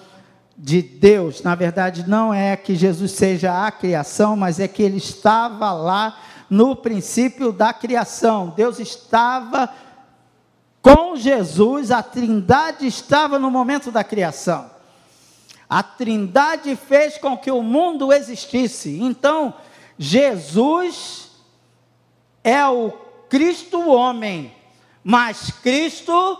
de 0.57 0.81
Deus. 0.81 1.43
Na 1.43 1.53
verdade, 1.53 2.07
não 2.07 2.33
é 2.33 2.55
que 2.55 2.75
Jesus 2.75 3.11
seja 3.11 3.65
a 3.65 3.71
criação, 3.71 4.35
mas 4.35 4.59
é 4.59 4.67
que 4.67 4.81
ele 4.81 4.97
estava 4.97 5.71
lá 5.71 6.17
no 6.49 6.75
princípio 6.75 7.51
da 7.51 7.71
criação. 7.73 8.53
Deus 8.55 8.79
estava 8.79 9.69
com 10.87 11.17
Jesus, 11.17 11.91
a 11.91 12.01
Trindade 12.01 12.87
estava 12.87 13.37
no 13.37 13.51
momento 13.51 13.91
da 13.91 14.05
criação. 14.05 14.71
A 15.69 15.83
Trindade 15.83 16.77
fez 16.77 17.17
com 17.17 17.37
que 17.37 17.51
o 17.51 17.61
mundo 17.61 18.13
existisse. 18.13 18.97
Então, 19.01 19.53
Jesus 19.99 21.31
é 22.41 22.65
o 22.65 22.91
Cristo 23.27 23.89
homem, 23.89 24.53
mas 25.03 25.51
Cristo 25.51 26.39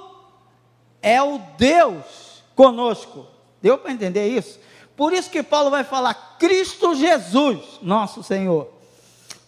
é 1.02 1.22
o 1.22 1.42
Deus 1.58 2.42
conosco. 2.56 3.28
Deu 3.62 3.78
para 3.78 3.92
entender 3.92 4.30
isso? 4.30 4.58
Por 4.96 5.12
isso 5.12 5.30
que 5.30 5.44
Paulo 5.44 5.70
vai 5.70 5.84
falar 5.84 6.38
Cristo 6.40 6.96
Jesus, 6.96 7.60
nosso 7.82 8.24
Senhor. 8.24 8.77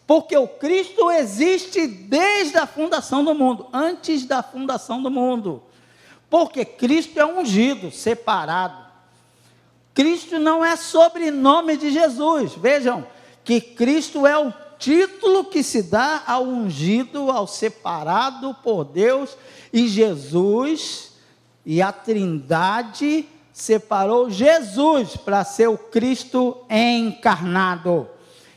Porque 0.10 0.36
o 0.36 0.48
Cristo 0.48 1.12
existe 1.12 1.86
desde 1.86 2.58
a 2.58 2.66
fundação 2.66 3.24
do 3.24 3.36
mundo, 3.36 3.68
antes 3.72 4.25
da 4.25 4.42
fundação 4.42 5.04
do 5.04 5.12
mundo. 5.12 5.62
Porque 6.28 6.66
Cristo 6.66 7.20
é 7.20 7.25
ungido, 7.28 7.92
separado. 7.92 8.84
Cristo 9.94 10.39
não 10.39 10.66
é 10.66 10.75
sobrenome 10.75 11.78
de 11.78 11.92
Jesus. 11.92 12.56
Vejam 12.56 13.06
que 13.44 13.62
Cristo 13.62 14.25
é 14.25 14.36
o 14.36 14.51
título 14.80 15.46
que 15.46 15.62
se 15.62 15.84
dá 15.84 16.24
ao 16.25 16.44
ungido, 16.44 17.30
ao 17.30 17.46
separado 17.46 18.56
por 18.63 18.86
Deus, 18.86 19.38
e 19.72 19.88
Jesus 19.88 21.12
e 21.63 21.84
a 21.84 21.92
Trindade 21.92 23.28
separou 23.54 24.28
Jesus 24.28 25.16
para 25.16 25.44
ser 25.44 25.68
o 25.68 25.78
Cristo 25.78 26.58
encarnado. 26.68 28.10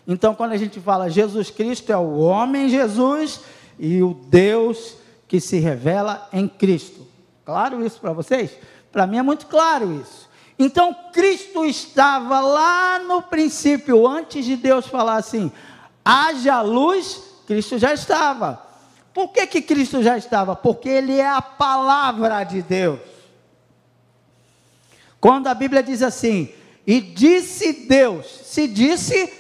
Então, 0.07 0.35
quando 0.35 0.53
a 0.53 0.57
gente 0.57 0.81
fala 0.81 1.09
Jesus 1.09 1.51
Cristo, 1.51 1.93
é 1.93 1.97
o 1.97 2.19
homem 2.19 2.69
Jesus 2.69 3.41
e 3.79 4.03
o 4.03 4.15
Deus 4.15 4.97
que 5.29 5.41
se 5.41 5.59
revela 5.59 6.29
em 6.33 6.49
Cristo. 6.49 7.07
Claro 7.45 7.85
isso 7.85 8.01
para 8.01 8.13
vocês? 8.13 8.51
Para 8.91 9.07
mim 9.07 9.19
é 9.19 9.23
muito 9.23 9.47
claro 9.47 9.93
isso. 10.01 10.29
Então, 10.59 10.95
Cristo 11.13 11.65
estava 11.65 12.41
lá 12.41 12.99
no 12.99 13.23
princípio, 13.23 14.07
antes 14.07 14.45
de 14.45 14.57
Deus 14.57 14.87
falar 14.87 15.17
assim: 15.17 15.51
haja 16.05 16.61
luz, 16.61 17.23
Cristo 17.47 17.79
já 17.79 17.95
estava. 17.95 18.63
Por 19.15 19.29
que, 19.29 19.47
que 19.47 19.63
Cristo 19.63 20.03
já 20.03 20.17
estava? 20.17 20.57
Porque 20.57 20.89
Ele 20.89 21.19
é 21.19 21.29
a 21.29 21.43
palavra 21.43 22.45
de 22.45 22.63
Deus. 22.63 23.01
Quando 25.21 25.47
a 25.47 25.55
Bíblia 25.55 25.83
diz 25.83 26.03
assim, 26.03 26.53
e 26.87 27.01
disse 27.01 27.87
Deus, 27.87 28.27
se 28.27 28.67
disse, 28.67 29.33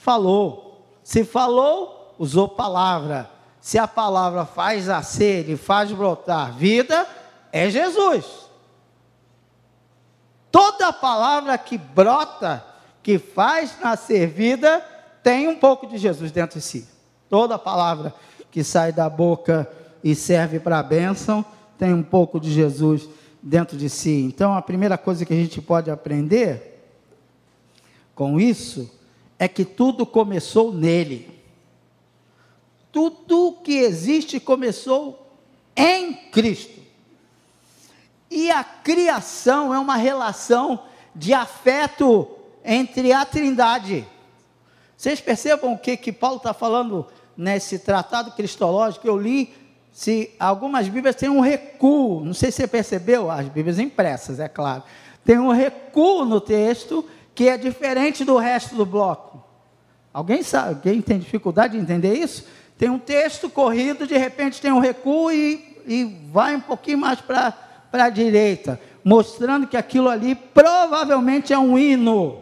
falou. 0.00 0.98
Se 1.04 1.24
falou, 1.24 2.14
usou 2.18 2.48
palavra. 2.48 3.30
Se 3.60 3.78
a 3.78 3.86
palavra 3.86 4.46
faz 4.46 4.86
nascer 4.86 5.48
e 5.48 5.56
faz 5.56 5.92
brotar 5.92 6.54
vida, 6.54 7.06
é 7.52 7.68
Jesus. 7.68 8.24
Toda 10.50 10.92
palavra 10.92 11.56
que 11.58 11.76
brota, 11.76 12.64
que 13.02 13.18
faz 13.18 13.78
nascer 13.80 14.26
vida, 14.26 14.84
tem 15.22 15.46
um 15.46 15.56
pouco 15.56 15.86
de 15.86 15.98
Jesus 15.98 16.32
dentro 16.32 16.58
de 16.58 16.64
si. 16.64 16.88
Toda 17.28 17.58
palavra 17.58 18.14
que 18.50 18.64
sai 18.64 18.92
da 18.92 19.08
boca 19.08 19.70
e 20.02 20.14
serve 20.14 20.58
para 20.58 20.78
a 20.78 20.82
bênção 20.82 21.44
tem 21.78 21.92
um 21.92 22.02
pouco 22.02 22.40
de 22.40 22.50
Jesus 22.50 23.08
dentro 23.42 23.76
de 23.76 23.88
si. 23.88 24.22
Então, 24.22 24.54
a 24.54 24.62
primeira 24.62 24.98
coisa 24.98 25.24
que 25.24 25.32
a 25.32 25.36
gente 25.36 25.60
pode 25.60 25.90
aprender 25.90 26.82
com 28.14 28.40
isso 28.40 28.99
é 29.40 29.48
que 29.48 29.64
tudo 29.64 30.04
começou 30.04 30.70
nele. 30.70 31.26
Tudo 32.92 33.56
que 33.64 33.78
existe 33.78 34.38
começou 34.38 35.34
em 35.74 36.12
Cristo. 36.30 36.78
E 38.30 38.50
a 38.50 38.62
criação 38.62 39.72
é 39.72 39.78
uma 39.78 39.96
relação 39.96 40.82
de 41.16 41.32
afeto 41.32 42.28
entre 42.62 43.14
a 43.14 43.24
Trindade. 43.24 44.06
Vocês 44.94 45.22
percebam 45.22 45.72
o 45.72 45.78
que, 45.78 45.96
que 45.96 46.12
Paulo 46.12 46.36
está 46.36 46.52
falando 46.52 47.06
nesse 47.34 47.78
tratado 47.78 48.32
cristológico? 48.32 49.08
Eu 49.08 49.16
li, 49.16 49.54
se 49.90 50.32
algumas 50.38 50.86
Bíblias 50.86 51.16
têm 51.16 51.30
um 51.30 51.40
recuo, 51.40 52.22
não 52.22 52.34
sei 52.34 52.50
se 52.50 52.58
você 52.58 52.68
percebeu, 52.68 53.30
as 53.30 53.48
Bíblias 53.48 53.78
impressas, 53.78 54.38
é 54.38 54.48
claro, 54.48 54.82
tem 55.24 55.38
um 55.38 55.50
recuo 55.50 56.26
no 56.26 56.42
texto 56.42 57.08
que 57.34 57.48
é 57.48 57.56
diferente 57.56 58.24
do 58.24 58.36
resto 58.36 58.74
do 58.74 58.84
bloco. 58.84 59.42
Alguém 60.12 60.42
sabe, 60.42 60.70
alguém 60.70 61.00
tem 61.00 61.18
dificuldade 61.18 61.76
de 61.76 61.82
entender 61.82 62.14
isso? 62.14 62.46
Tem 62.76 62.88
um 62.90 62.98
texto 62.98 63.48
corrido, 63.48 64.06
de 64.06 64.16
repente 64.16 64.60
tem 64.60 64.72
um 64.72 64.78
recuo 64.78 65.30
e, 65.30 65.82
e 65.86 66.28
vai 66.32 66.56
um 66.56 66.60
pouquinho 66.60 66.98
mais 66.98 67.20
para 67.20 67.54
a 67.92 68.08
direita 68.08 68.80
mostrando 69.04 69.66
que 69.66 69.76
aquilo 69.76 70.08
ali 70.08 70.34
provavelmente 70.34 71.52
é 71.52 71.58
um 71.58 71.78
hino, 71.78 72.38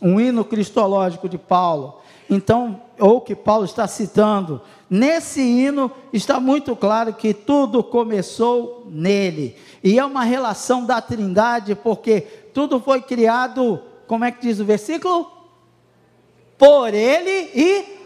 um 0.00 0.20
hino 0.20 0.44
cristológico 0.44 1.28
de 1.28 1.38
Paulo. 1.38 2.00
Então, 2.28 2.80
ou 2.98 3.20
que 3.20 3.34
Paulo 3.34 3.64
está 3.64 3.86
citando, 3.86 4.60
nesse 4.88 5.40
hino 5.40 5.90
está 6.12 6.40
muito 6.40 6.74
claro 6.74 7.12
que 7.12 7.34
tudo 7.34 7.82
começou 7.82 8.86
nele. 8.90 9.56
E 9.82 9.98
é 9.98 10.04
uma 10.04 10.24
relação 10.24 10.84
da 10.84 11.00
Trindade, 11.00 11.74
porque 11.74 12.26
tudo 12.52 12.80
foi 12.80 13.00
criado, 13.00 13.82
como 14.06 14.24
é 14.24 14.30
que 14.30 14.42
diz 14.42 14.60
o 14.60 14.64
versículo? 14.64 15.30
Por 16.58 16.94
ele 16.94 17.50
e 17.54 17.98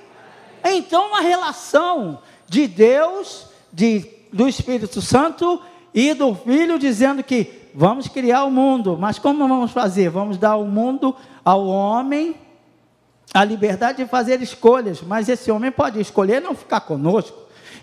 então 0.65 1.09
uma 1.09 1.21
relação 1.21 2.21
de 2.49 2.67
Deus, 2.67 3.47
de, 3.73 4.05
do 4.33 4.49
Espírito 4.49 5.01
Santo 5.01 5.61
e 5.95 6.15
do 6.15 6.35
filho 6.35 6.79
dizendo 6.79 7.23
que 7.23 7.71
vamos 7.75 8.09
criar 8.09 8.45
o 8.45 8.51
mundo, 8.51 8.97
mas 8.99 9.19
como 9.19 9.47
vamos 9.47 9.71
fazer? 9.71 10.09
Vamos 10.09 10.39
dar 10.39 10.57
o 10.57 10.65
mundo 10.65 11.15
ao 11.45 11.67
homem 11.67 12.35
a 13.35 13.45
liberdade 13.45 14.03
de 14.03 14.09
fazer 14.09 14.41
escolhas, 14.41 15.03
mas 15.03 15.29
esse 15.29 15.51
homem 15.51 15.71
pode 15.71 16.01
escolher 16.01 16.41
não 16.41 16.55
ficar 16.55 16.81
conosco. 16.81 17.37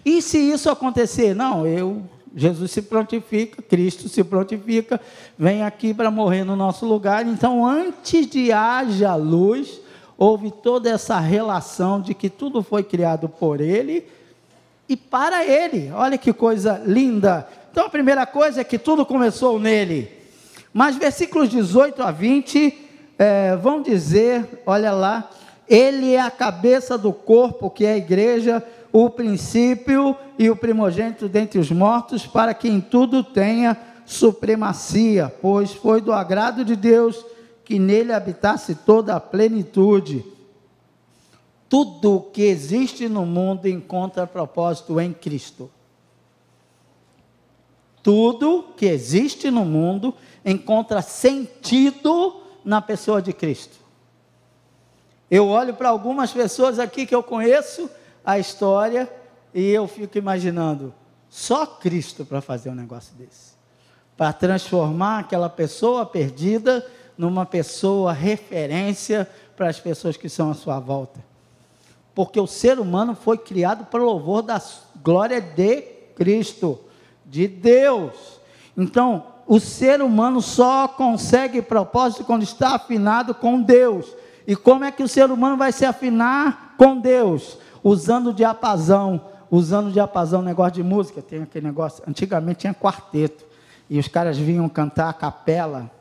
E 0.03 0.21
se 0.21 0.37
isso 0.37 0.69
acontecer? 0.69 1.35
Não, 1.35 1.65
eu 1.65 2.03
Jesus 2.35 2.71
se 2.71 2.81
prontifica, 2.81 3.61
Cristo 3.61 4.09
se 4.09 4.23
prontifica, 4.23 4.99
vem 5.37 5.63
aqui 5.63 5.93
para 5.93 6.09
morrer 6.09 6.43
no 6.43 6.55
nosso 6.55 6.85
lugar. 6.85 7.25
Então, 7.27 7.65
antes 7.65 8.27
de 8.27 8.51
haja 8.51 9.15
luz, 9.15 9.79
houve 10.17 10.51
toda 10.51 10.89
essa 10.89 11.19
relação 11.19 12.01
de 12.01 12.13
que 12.13 12.29
tudo 12.29 12.63
foi 12.63 12.83
criado 12.83 13.29
por 13.29 13.61
Ele 13.61 14.05
e 14.89 14.97
para 14.97 15.45
Ele. 15.45 15.91
Olha 15.93 16.17
que 16.17 16.33
coisa 16.33 16.81
linda. 16.85 17.47
Então 17.73 17.87
a 17.87 17.89
primeira 17.89 18.23
coisa 18.27 18.61
é 18.61 18.63
que 18.63 18.77
tudo 18.77 19.03
começou 19.03 19.59
nele. 19.59 20.07
Mas 20.71 20.95
versículos 20.95 21.49
18 21.49 22.03
a 22.03 22.11
20 22.11 22.77
é, 23.17 23.55
vão 23.55 23.81
dizer: 23.81 24.61
olha 24.63 24.91
lá, 24.91 25.27
ele 25.67 26.13
é 26.13 26.21
a 26.21 26.29
cabeça 26.29 26.99
do 26.99 27.11
corpo, 27.11 27.71
que 27.71 27.83
é 27.83 27.93
a 27.93 27.97
igreja, 27.97 28.63
o 28.93 29.09
princípio 29.09 30.15
e 30.37 30.51
o 30.51 30.55
primogênito 30.55 31.27
dentre 31.27 31.59
os 31.59 31.71
mortos, 31.71 32.27
para 32.27 32.53
que 32.53 32.69
em 32.69 32.79
tudo 32.79 33.23
tenha 33.23 33.75
supremacia, 34.05 35.33
pois 35.41 35.73
foi 35.73 35.99
do 35.99 36.13
agrado 36.13 36.63
de 36.63 36.75
Deus 36.75 37.25
que 37.65 37.79
nele 37.79 38.13
habitasse 38.13 38.75
toda 38.75 39.15
a 39.15 39.19
plenitude. 39.19 40.23
Tudo 41.67 42.17
o 42.17 42.21
que 42.21 42.43
existe 42.43 43.09
no 43.09 43.25
mundo 43.25 43.67
encontra 43.67 44.27
propósito 44.27 44.99
em 44.99 45.11
Cristo. 45.11 45.71
Tudo 48.03 48.65
que 48.77 48.85
existe 48.85 49.49
no 49.49 49.65
mundo 49.65 50.13
encontra 50.45 51.01
sentido 51.01 52.43
na 52.63 52.79
pessoa 52.79 53.23
de 53.23 53.33
Cristo. 53.33 53.77
Eu 55.31 55.47
olho 55.47 55.73
para 55.73 55.89
algumas 55.89 56.31
pessoas 56.31 56.77
aqui 56.77 57.07
que 57.07 57.15
eu 57.15 57.23
conheço 57.23 57.89
a 58.25 58.39
história 58.39 59.11
e 59.53 59.69
eu 59.69 59.87
fico 59.87 60.17
imaginando, 60.17 60.93
só 61.29 61.65
Cristo 61.65 62.25
para 62.25 62.41
fazer 62.41 62.69
um 62.69 62.75
negócio 62.75 63.13
desse. 63.15 63.53
Para 64.15 64.33
transformar 64.33 65.19
aquela 65.19 65.49
pessoa 65.49 66.05
perdida 66.05 66.85
numa 67.17 67.45
pessoa 67.45 68.13
referência 68.13 69.29
para 69.55 69.69
as 69.69 69.79
pessoas 69.79 70.17
que 70.17 70.29
são 70.29 70.51
à 70.51 70.53
sua 70.53 70.79
volta. 70.79 71.23
Porque 72.15 72.39
o 72.39 72.47
ser 72.47 72.79
humano 72.79 73.15
foi 73.15 73.37
criado 73.37 73.85
para 73.85 74.01
o 74.01 74.05
louvor 74.05 74.41
da 74.41 74.61
glória 75.03 75.41
de 75.41 75.81
Cristo 76.15 76.79
de 77.25 77.47
Deus. 77.47 78.39
Então, 78.77 79.25
o 79.47 79.59
ser 79.59 80.01
humano 80.01 80.41
só 80.41 80.87
consegue 80.87 81.61
propósito 81.61 82.23
quando 82.23 82.43
está 82.43 82.75
afinado 82.75 83.33
com 83.33 83.61
Deus. 83.61 84.05
E 84.45 84.55
como 84.55 84.83
é 84.83 84.91
que 84.91 85.03
o 85.03 85.07
ser 85.07 85.31
humano 85.31 85.57
vai 85.57 85.71
se 85.71 85.85
afinar 85.85 86.75
com 86.77 86.99
Deus? 86.99 87.57
Usando 87.83 88.27
o 88.27 88.33
diapasão, 88.33 89.21
usando 89.51 89.87
o 89.87 89.91
diapasão, 89.91 90.41
negócio 90.41 90.73
de 90.73 90.83
música, 90.83 91.21
tem 91.21 91.43
aquele 91.43 91.65
negócio, 91.67 92.03
antigamente 92.07 92.61
tinha 92.61 92.73
quarteto, 92.73 93.45
e 93.89 93.99
os 93.99 94.07
caras 94.07 94.37
vinham 94.37 94.67
cantar 94.69 95.09
a 95.09 95.13
capela, 95.13 95.91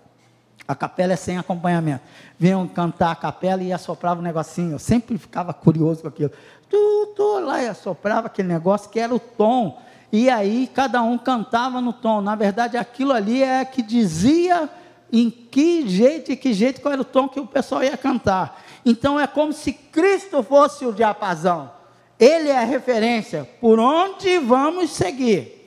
a 0.66 0.74
capela 0.74 1.12
é 1.12 1.16
sem 1.16 1.36
acompanhamento, 1.36 2.02
vinham 2.38 2.66
cantar 2.68 3.10
a 3.10 3.16
capela 3.16 3.62
e 3.62 3.72
assoprava 3.72 4.20
um 4.20 4.22
negocinho, 4.22 4.72
eu 4.72 4.78
sempre 4.78 5.18
ficava 5.18 5.52
curioso 5.52 6.02
com 6.02 6.08
aquilo, 6.08 6.30
tu, 6.70 7.12
tu, 7.16 7.40
lá 7.40 7.62
e 7.62 7.68
assoprava 7.68 8.28
aquele 8.28 8.48
negócio 8.48 8.88
que 8.88 9.00
era 9.00 9.14
o 9.14 9.18
tom, 9.18 9.78
e 10.12 10.28
aí 10.28 10.70
cada 10.72 11.02
um 11.02 11.16
cantava 11.16 11.80
no 11.80 11.90
tom. 11.90 12.20
Na 12.20 12.34
verdade, 12.34 12.76
aquilo 12.76 13.12
ali 13.12 13.42
é 13.42 13.64
que 13.64 13.80
dizia 13.80 14.68
em 15.10 15.30
que 15.30 15.88
jeito 15.88 16.30
e 16.30 16.36
que 16.36 16.52
jeito 16.52 16.82
qual 16.82 16.92
era 16.92 17.00
o 17.00 17.04
tom 17.04 17.28
que 17.28 17.40
o 17.40 17.46
pessoal 17.46 17.82
ia 17.82 17.96
cantar. 17.96 18.62
Então 18.84 19.18
é 19.18 19.26
como 19.26 19.52
se 19.52 19.72
Cristo 19.72 20.42
fosse 20.42 20.84
o 20.84 20.92
diapasão. 20.92 21.70
Ele 22.18 22.48
é 22.48 22.58
a 22.58 22.64
referência 22.64 23.48
por 23.60 23.78
onde 23.78 24.38
vamos 24.38 24.90
seguir. 24.90 25.60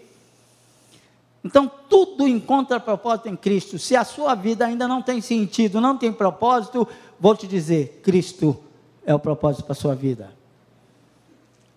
Então 1.43 1.69
tudo 1.89 2.27
encontra 2.27 2.79
propósito 2.79 3.29
em 3.29 3.35
Cristo. 3.35 3.77
Se 3.77 3.95
a 3.95 4.03
sua 4.03 4.35
vida 4.35 4.65
ainda 4.65 4.87
não 4.87 5.01
tem 5.01 5.21
sentido, 5.21 5.79
não 5.79 5.97
tem 5.97 6.11
propósito, 6.11 6.87
vou 7.19 7.35
te 7.35 7.45
dizer, 7.45 8.01
Cristo 8.03 8.57
é 9.05 9.13
o 9.13 9.19
propósito 9.19 9.63
para 9.63 9.73
a 9.73 9.75
sua 9.75 9.93
vida. 9.93 10.33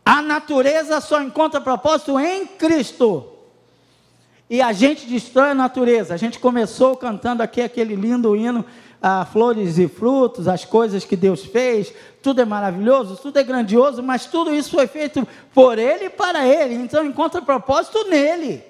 A 0.04 0.22
natureza 0.22 1.00
só 1.02 1.20
encontra 1.20 1.60
propósito 1.60 2.18
em 2.18 2.46
Cristo. 2.46 3.26
E 4.48 4.62
a 4.62 4.72
gente 4.72 5.06
destrói 5.06 5.50
a 5.50 5.54
natureza. 5.54 6.14
A 6.14 6.16
gente 6.16 6.38
começou 6.38 6.96
cantando 6.96 7.42
aqui 7.42 7.60
aquele 7.60 7.94
lindo 7.94 8.34
hino, 8.34 8.64
ah, 9.00 9.24
flores 9.24 9.78
e 9.78 9.86
frutos, 9.86 10.48
as 10.48 10.64
coisas 10.64 11.04
que 11.04 11.16
Deus 11.16 11.44
fez. 11.44 11.92
Tudo 12.22 12.40
é 12.40 12.44
maravilhoso, 12.44 13.16
tudo 13.16 13.38
é 13.38 13.42
grandioso, 13.42 14.02
mas 14.02 14.26
tudo 14.26 14.54
isso 14.54 14.70
foi 14.70 14.86
feito 14.86 15.26
por 15.54 15.78
Ele 15.78 16.06
e 16.06 16.10
para 16.10 16.46
Ele. 16.46 16.74
Então 16.74 17.04
encontra 17.04 17.40
propósito 17.40 18.04
nele. 18.08 18.62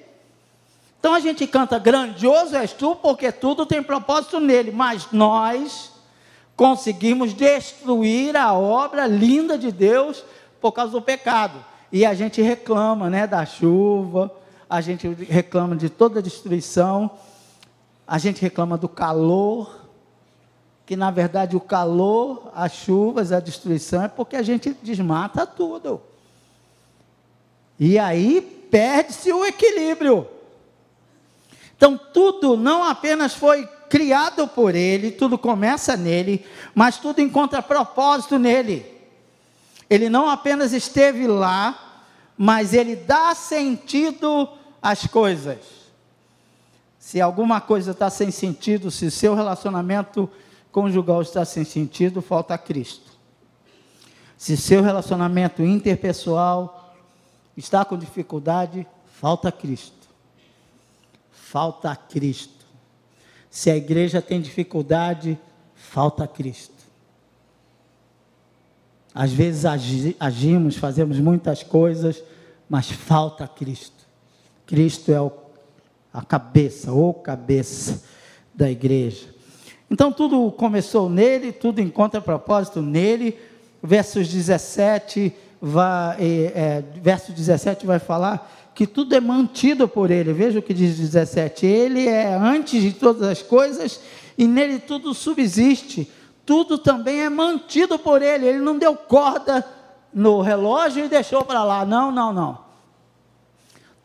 Então 1.01 1.15
a 1.15 1.21
gente 1.21 1.47
canta 1.47 1.79
grandioso 1.79 2.57
és 2.57 2.73
tu, 2.73 2.97
porque 2.97 3.31
tudo 3.31 3.65
tem 3.65 3.83
propósito 3.83 4.41
nele. 4.41 4.71
Mas 4.71 5.09
nós 5.13 5.93
conseguimos 6.57 7.33
destruir 7.33 8.37
a 8.37 8.53
obra 8.53 9.07
linda 9.07 9.57
de 9.57 9.71
Deus 9.71 10.25
por 10.61 10.73
causa 10.73 10.93
do 10.93 11.01
pecado. 11.01 11.65
E 11.91 12.05
a 12.05 12.13
gente 12.15 12.43
reclama, 12.43 13.09
né, 13.09 13.27
da 13.27 13.47
chuva, 13.47 14.31
a 14.69 14.81
gente 14.81 15.09
reclama 15.09 15.75
de 15.77 15.89
toda 15.89 16.19
a 16.19 16.23
destruição, 16.23 17.11
a 18.07 18.19
gente 18.19 18.43
reclama 18.43 18.77
do 18.77 18.89
calor, 18.89 19.78
que 20.89 20.97
na 20.97 21.11
verdade 21.11 21.55
o 21.55 21.61
calor, 21.61 22.51
as 22.55 22.73
chuvas, 22.73 23.31
a 23.31 23.41
destruição 23.41 24.05
é 24.05 24.09
porque 24.09 24.35
a 24.35 24.43
gente 24.43 24.75
desmata 24.83 25.47
tudo. 25.47 26.01
E 27.79 27.99
aí 27.99 28.41
perde-se 28.71 29.31
o 29.31 29.45
equilíbrio. 29.45 30.27
Então 31.77 32.01
tudo 32.15 32.57
não 32.57 32.83
apenas 32.83 33.35
foi 33.35 33.67
criado 33.91 34.49
por 34.49 34.75
ele, 34.75 35.11
tudo 35.11 35.37
começa 35.37 35.95
nele, 35.95 36.47
mas 36.75 36.97
tudo 36.97 37.21
encontra 37.21 37.61
propósito 37.61 38.39
nele. 38.39 38.87
Ele 39.91 40.09
não 40.09 40.27
apenas 40.31 40.73
esteve 40.73 41.27
lá, 41.27 42.01
mas 42.35 42.73
ele 42.73 42.97
dá 42.97 43.35
sentido 43.35 44.49
às 44.81 45.07
coisas. 45.07 45.59
Se 46.99 47.21
alguma 47.21 47.61
coisa 47.61 47.91
está 47.91 48.09
sem 48.09 48.31
sentido, 48.31 48.91
se 48.91 49.11
seu 49.11 49.35
relacionamento 49.35 50.31
conjugal 50.81 51.23
está 51.23 51.45
sem 51.45 51.65
sentido, 51.65 52.23
falta 52.23 52.57
Cristo. 52.57 53.11
Se 54.37 54.57
seu 54.57 54.81
relacionamento 54.81 55.61
interpessoal 55.61 56.95
está 57.57 57.85
com 57.85 57.99
dificuldade, 57.99 58.87
falta 59.21 59.51
Cristo. 59.51 60.09
Falta 61.33 61.97
Cristo. 61.97 62.65
Se 63.51 63.69
a 63.71 63.77
igreja 63.77 64.23
tem 64.23 64.41
dificuldade, 64.41 65.37
falta 65.75 66.29
Cristo. 66.29 66.75
Às 69.13 69.33
vezes 69.33 69.65
agimos, 70.21 70.77
fazemos 70.77 71.19
muitas 71.19 71.65
coisas, 71.65 72.23
mas 72.71 72.89
falta 72.89 73.49
Cristo. 73.49 74.07
Cristo 74.65 75.11
é 75.11 75.21
o, 75.21 75.33
a 76.13 76.25
cabeça, 76.25 76.93
ou 76.93 77.13
cabeça 77.15 78.01
da 78.55 78.71
igreja. 78.71 79.38
Então 79.91 80.13
tudo 80.13 80.51
começou 80.53 81.09
nele, 81.09 81.53
tudo 81.53 81.81
encontra 81.81 82.21
propósito 82.21 82.81
nele. 82.83 83.39
Versos 83.83 84.29
17 84.29 85.33
vai, 85.61 86.17
é, 86.21 86.85
verso 87.03 87.33
17 87.33 87.87
vai 87.87 87.99
falar 87.99 88.71
que 88.75 88.87
tudo 88.87 89.15
é 89.15 89.21
mantido 89.21 89.89
por 89.89 90.11
ele. 90.11 90.33
Veja 90.33 90.59
o 90.59 90.63
que 90.63 90.75
diz 90.75 90.99
17: 90.99 91.67
Ele 91.67 92.07
é 92.09 92.35
antes 92.35 92.83
de 92.83 92.93
todas 92.93 93.23
as 93.23 93.43
coisas 93.43 94.01
e 94.37 94.47
nele 94.47 94.79
tudo 94.79 95.15
subsiste 95.15 96.09
tudo 96.49 96.79
também 96.79 97.21
é 97.21 97.29
mantido 97.29 97.99
por 97.99 98.23
ele. 98.23 98.47
Ele 98.47 98.61
não 98.61 98.79
deu 98.79 98.97
corda 98.97 99.63
no 100.15 100.41
relógio 100.41 101.05
e 101.05 101.09
deixou 101.09 101.45
para 101.45 101.63
lá. 101.63 101.85
Não, 101.85 102.11
não, 102.11 102.33
não. 102.33 102.59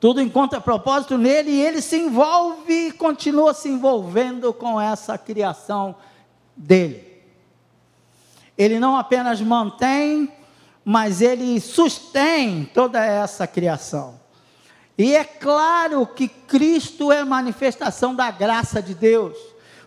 Tudo 0.03 0.19
encontra 0.19 0.59
propósito 0.59 1.17
nele 1.17 1.49
e 1.49 1.61
ele 1.61 1.81
se 1.81 1.95
envolve 1.95 2.87
e 2.87 2.91
continua 2.91 3.53
se 3.53 3.69
envolvendo 3.69 4.51
com 4.51 4.77
essa 4.81 5.17
criação 5.17 5.95
dele. 6.57 7.23
Ele 8.57 8.79
não 8.79 8.97
apenas 8.97 9.39
mantém, 9.39 10.29
mas 10.83 11.21
ele 11.21 11.57
sustém 11.61 12.69
toda 12.73 13.01
essa 13.01 13.47
criação. 13.47 14.19
E 14.97 15.15
é 15.15 15.23
claro 15.23 16.05
que 16.05 16.27
Cristo 16.27 17.09
é 17.09 17.23
manifestação 17.23 18.13
da 18.13 18.29
graça 18.29 18.81
de 18.81 18.93
Deus. 18.93 19.37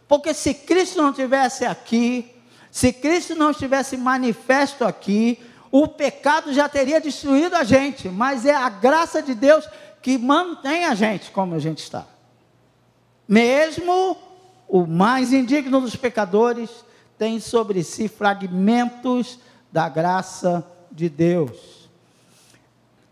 Porque 0.09 0.33
se 0.33 0.55
Cristo 0.55 1.02
não 1.02 1.12
tivesse 1.12 1.66
aqui, 1.66 2.35
se 2.70 2.90
Cristo 2.90 3.35
não 3.35 3.50
estivesse 3.50 3.98
manifesto 3.98 4.83
aqui, 4.83 5.38
o 5.70 5.87
pecado 5.87 6.55
já 6.55 6.70
teria 6.70 6.98
destruído 7.02 7.55
a 7.55 7.64
gente, 7.64 8.09
mas 8.09 8.46
é 8.46 8.55
a 8.55 8.70
graça 8.70 9.20
de 9.20 9.35
Deus 9.35 9.68
que 10.07 10.16
mantém 10.16 10.85
a 10.85 10.95
gente 10.95 11.33
como 11.33 11.57
a 11.57 11.59
gente 11.59 11.79
está. 11.79 12.07
Mesmo 13.27 14.16
o 14.69 14.87
mais 14.87 15.33
indigno 15.33 15.81
dos 15.81 15.97
pecadores 15.97 16.71
tem 17.19 17.40
sobre 17.40 17.83
si 17.83 18.07
fragmentos 18.07 19.40
da 19.73 19.88
graça 19.88 20.64
de 20.92 21.09
Deus. 21.09 21.90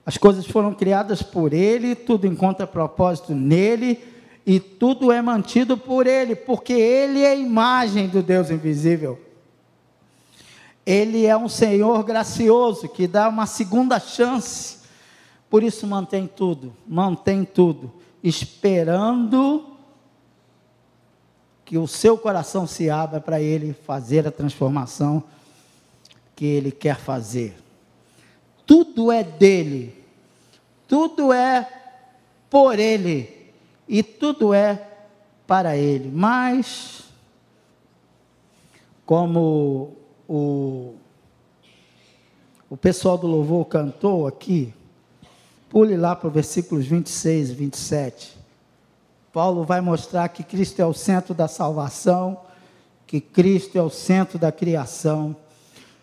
As 0.07 0.17
coisas 0.17 0.47
foram 0.47 0.73
criadas 0.73 1.21
por 1.21 1.53
Ele, 1.53 1.97
tudo 1.97 2.29
encontra 2.29 2.65
propósito 2.65 3.35
nele, 3.35 3.99
e 4.47 4.61
tudo 4.61 5.11
é 5.11 5.21
mantido 5.21 5.77
por 5.77 6.07
Ele, 6.07 6.37
porque 6.37 6.75
Ele 6.75 7.23
é 7.23 7.33
a 7.33 7.35
imagem 7.35 8.07
do 8.07 8.23
Deus 8.23 8.53
invisível. 8.53 9.21
Ele 10.87 11.27
é 11.27 11.37
um 11.37 11.49
Senhor 11.49 12.05
gracioso 12.05 12.89
que 12.89 13.09
dá 13.09 13.29
uma 13.29 13.47
segunda 13.47 13.99
chance. 13.99 14.84
Por 15.55 15.63
isso 15.63 15.87
mantém 15.87 16.27
tudo, 16.27 16.75
mantém 16.85 17.45
tudo, 17.45 17.93
esperando 18.25 19.65
que 21.65 21.79
o 21.79 21.87
seu 21.87 22.19
coração 22.19 22.67
se 22.67 22.91
abra 22.91 23.21
para 23.21 23.41
ele 23.41 23.73
fazer 23.73 24.27
a 24.27 24.33
transformação 24.33 25.23
que 26.35 26.45
ele 26.45 26.73
quer 26.73 26.99
fazer. 26.99 27.55
Tudo 28.67 29.13
é 29.13 29.23
dele. 29.23 30.05
Tudo 30.89 31.33
é 31.33 31.71
por 32.51 32.77
ele 32.81 33.53
e 33.89 34.03
tudo 34.03 34.53
é 34.53 34.85
para 35.47 35.77
ele. 35.77 36.11
Mas 36.13 37.05
como 39.07 39.93
o, 40.27 40.97
o 42.69 42.77
pessoal 42.77 43.17
do 43.17 43.29
louvor 43.29 43.67
cantou 43.67 44.27
aqui, 44.27 44.75
pule 45.75 45.97
lá 45.97 46.15
para 46.15 46.29
os 46.29 46.33
versículos 46.33 46.87
26 46.87 47.51
e 47.51 47.55
27. 47.55 48.37
Paulo 49.33 49.65
vai 49.65 49.81
mostrar 49.81 50.29
que 50.29 50.45
Cristo 50.45 50.81
é 50.81 50.87
o 50.87 50.95
centro 50.95 51.35
da 51.35 51.49
salvação, 51.49 52.39
que 53.09 53.21
Cristo 53.21 53.77
é 53.77 53.83
o 53.83 53.91
centro 53.91 54.39
da 54.39 54.53
criação, 54.53 55.35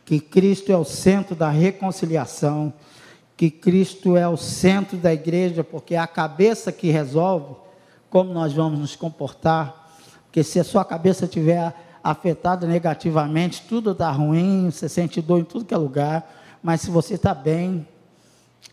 que 0.03 0.19
Cristo 0.19 0.73
é 0.73 0.77
o 0.77 0.83
centro 0.83 1.37
da 1.37 1.47
reconciliação, 1.47 2.73
que 3.37 3.49
Cristo 3.49 4.17
é 4.17 4.27
o 4.27 4.35
centro 4.35 4.97
da 4.97 5.13
igreja, 5.13 5.63
porque 5.63 5.95
é 5.95 5.99
a 5.99 6.05
cabeça 6.05 6.69
que 6.73 6.91
resolve 6.91 7.55
como 8.09 8.33
nós 8.33 8.51
vamos 8.51 8.77
nos 8.77 8.97
comportar. 8.97 9.89
Porque 10.25 10.43
se 10.43 10.59
a 10.59 10.65
sua 10.65 10.83
cabeça 10.83 11.27
tiver 11.27 11.73
afetado 12.03 12.67
negativamente, 12.67 13.63
tudo 13.69 13.91
está 13.91 14.11
ruim, 14.11 14.69
você 14.69 14.89
sente 14.89 15.21
dor 15.21 15.39
em 15.39 15.45
tudo 15.45 15.63
que 15.63 15.73
é 15.73 15.77
lugar, 15.77 16.29
mas 16.61 16.81
se 16.81 16.91
você 16.91 17.13
está 17.13 17.33
bem 17.33 17.87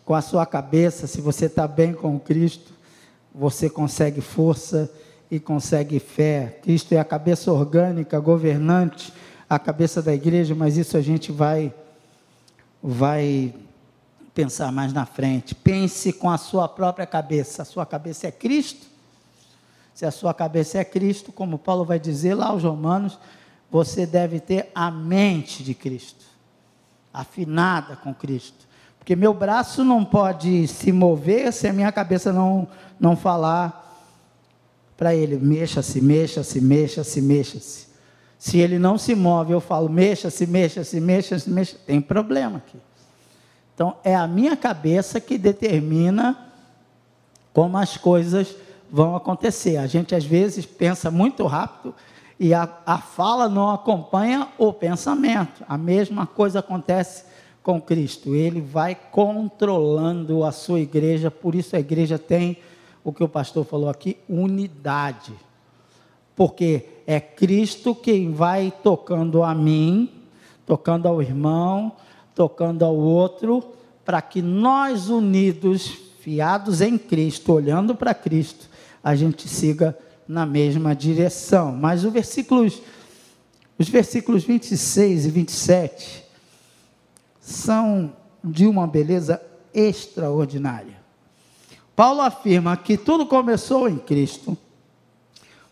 com 0.05 0.13
a 0.13 0.21
sua 0.21 0.45
cabeça, 0.45 1.07
se 1.07 1.21
você 1.21 1.45
está 1.45 1.67
bem 1.67 1.93
com 1.93 2.19
Cristo, 2.19 2.73
você 3.33 3.69
consegue 3.69 4.21
força 4.21 4.91
e 5.29 5.39
consegue 5.39 5.99
fé. 5.99 6.59
Cristo 6.63 6.93
é 6.93 6.99
a 6.99 7.05
cabeça 7.05 7.51
orgânica, 7.51 8.19
governante, 8.19 9.13
a 9.49 9.59
cabeça 9.59 10.01
da 10.01 10.13
igreja, 10.13 10.55
mas 10.55 10.77
isso 10.77 10.97
a 10.97 11.01
gente 11.01 11.31
vai 11.31 11.73
vai 12.81 13.53
pensar 14.33 14.71
mais 14.71 14.93
na 14.93 15.05
frente. 15.05 15.53
Pense 15.53 16.13
com 16.13 16.29
a 16.29 16.37
sua 16.37 16.67
própria 16.67 17.05
cabeça. 17.05 17.61
A 17.61 17.65
sua 17.65 17.85
cabeça 17.85 18.27
é 18.27 18.31
Cristo 18.31 18.89
se 19.99 20.05
a 20.05 20.11
sua 20.11 20.33
cabeça 20.33 20.77
é 20.77 20.85
Cristo, 20.85 21.29
como 21.29 21.59
Paulo 21.59 21.83
vai 21.83 21.99
dizer 21.99 22.33
lá 22.33 22.47
aos 22.47 22.63
Romanos, 22.63 23.19
você 23.69 24.05
deve 24.05 24.39
ter 24.39 24.71
a 24.73 24.89
mente 24.89 25.61
de 25.61 25.73
Cristo, 25.73 26.23
afinada 27.13 27.97
com 27.97 28.13
Cristo. 28.13 28.65
Porque 29.09 29.19
meu 29.19 29.33
braço 29.33 29.83
não 29.83 30.05
pode 30.05 30.67
se 30.67 30.91
mover 30.91 31.51
se 31.51 31.67
a 31.67 31.73
minha 31.73 31.91
cabeça 31.91 32.31
não, 32.31 32.67
não 32.99 33.15
falar 33.15 34.05
para 34.95 35.15
ele: 35.15 35.35
mexa-se, 35.35 35.99
mexa-se, 35.99 36.61
mexa-se, 36.61 37.19
mexa-se. 37.19 37.87
Se 38.37 38.59
ele 38.59 38.77
não 38.77 38.99
se 38.99 39.15
move, 39.15 39.51
eu 39.51 39.59
falo: 39.59 39.89
mexa-se, 39.89 40.45
mexa-se, 40.45 41.01
mexa-se, 41.01 41.49
mexa 41.49 41.75
Tem 41.87 41.99
problema 41.99 42.57
aqui. 42.57 42.77
Então, 43.73 43.95
é 44.03 44.15
a 44.15 44.27
minha 44.27 44.55
cabeça 44.55 45.19
que 45.19 45.39
determina 45.39 46.37
como 47.51 47.79
as 47.79 47.97
coisas 47.97 48.55
vão 48.91 49.15
acontecer. 49.15 49.77
A 49.77 49.87
gente 49.87 50.13
às 50.13 50.23
vezes 50.23 50.67
pensa 50.67 51.09
muito 51.09 51.47
rápido 51.47 51.95
e 52.39 52.53
a, 52.53 52.69
a 52.85 52.99
fala 52.99 53.49
não 53.49 53.71
acompanha 53.71 54.49
o 54.55 54.71
pensamento. 54.71 55.65
A 55.67 55.79
mesma 55.79 56.27
coisa 56.27 56.59
acontece 56.59 57.27
com 57.69 57.79
Cristo. 57.79 58.33
Ele 58.33 58.59
vai 58.59 58.95
controlando 58.95 60.43
a 60.43 60.51
sua 60.51 60.79
igreja, 60.79 61.29
por 61.29 61.53
isso 61.53 61.75
a 61.75 61.79
igreja 61.79 62.17
tem 62.17 62.57
o 63.03 63.13
que 63.13 63.23
o 63.23 63.29
pastor 63.29 63.63
falou 63.63 63.87
aqui, 63.87 64.17
unidade. 64.27 65.31
Porque 66.35 66.85
é 67.05 67.19
Cristo 67.19 67.93
quem 67.93 68.31
vai 68.31 68.73
tocando 68.81 69.43
a 69.43 69.53
mim, 69.53 70.09
tocando 70.65 71.07
ao 71.07 71.21
irmão, 71.21 71.91
tocando 72.33 72.83
ao 72.83 72.95
outro, 72.95 73.63
para 74.03 74.19
que 74.19 74.41
nós 74.41 75.09
unidos, 75.09 75.95
fiados 76.21 76.81
em 76.81 76.97
Cristo, 76.97 77.53
olhando 77.53 77.93
para 77.93 78.15
Cristo, 78.15 78.67
a 79.03 79.15
gente 79.15 79.47
siga 79.47 79.95
na 80.27 80.43
mesma 80.43 80.95
direção. 80.95 81.71
Mas 81.71 82.03
os 82.03 82.11
versículos, 82.11 82.81
os 83.77 83.87
versículos 83.87 84.43
26 84.43 85.27
e 85.27 85.29
27 85.29 86.28
são 87.49 88.13
de 88.43 88.65
uma 88.67 88.87
beleza 88.87 89.41
extraordinária. 89.73 90.99
Paulo 91.95 92.21
afirma 92.21 92.77
que 92.77 92.97
tudo 92.97 93.25
começou 93.25 93.89
em 93.89 93.97
Cristo. 93.97 94.57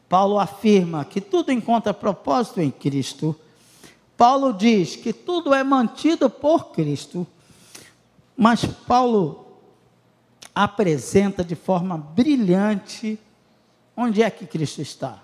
Paulo 0.09 0.39
afirma 0.39 1.05
que 1.05 1.21
tudo 1.21 1.51
encontra 1.51 1.93
propósito 1.93 2.59
em 2.59 2.71
Cristo. 2.71 3.35
Paulo 4.17 4.51
diz 4.51 4.95
que 4.95 5.13
tudo 5.13 5.53
é 5.53 5.63
mantido 5.63 6.29
por 6.29 6.71
Cristo. 6.71 7.25
Mas 8.35 8.65
Paulo 8.65 9.45
apresenta 10.53 11.43
de 11.43 11.55
forma 11.55 11.97
brilhante 11.97 13.19
onde 13.95 14.21
é 14.21 14.29
que 14.29 14.45
Cristo 14.45 14.81
está. 14.81 15.23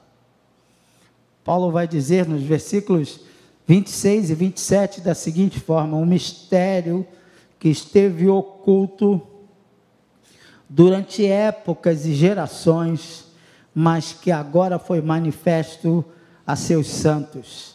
Paulo 1.43 1.71
vai 1.71 1.87
dizer 1.87 2.27
nos 2.27 2.43
versículos 2.43 3.19
26 3.67 4.30
e 4.30 4.36
27 4.36 5.02
da 5.02 5.15
seguinte 5.15 5.60
forma: 5.60 5.97
um 5.97 6.06
mistério 6.06 7.06
que 7.60 7.69
esteve 7.69 8.28
oculto 8.28 9.21
durante 10.67 11.26
épocas 11.26 12.06
e 12.06 12.13
gerações, 12.13 13.26
mas 13.73 14.13
que 14.13 14.32
agora 14.32 14.80
foi 14.80 15.02
manifesto 15.02 16.04
a 16.45 16.56
seus 16.56 16.88
santos. 16.88 17.73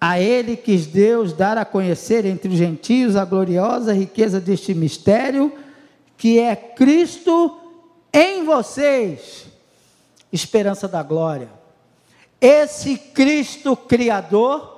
A 0.00 0.18
ele 0.18 0.56
quis 0.56 0.86
Deus 0.86 1.32
dar 1.32 1.56
a 1.56 1.64
conhecer 1.64 2.24
entre 2.24 2.50
os 2.50 2.58
gentios 2.58 3.14
a 3.14 3.24
gloriosa 3.24 3.94
riqueza 3.94 4.40
deste 4.40 4.74
mistério, 4.74 5.52
que 6.16 6.40
é 6.40 6.56
Cristo 6.56 7.56
em 8.12 8.44
vocês, 8.44 9.46
esperança 10.32 10.88
da 10.88 11.02
glória. 11.02 11.48
Esse 12.40 12.98
Cristo 12.98 13.76
Criador, 13.76 14.71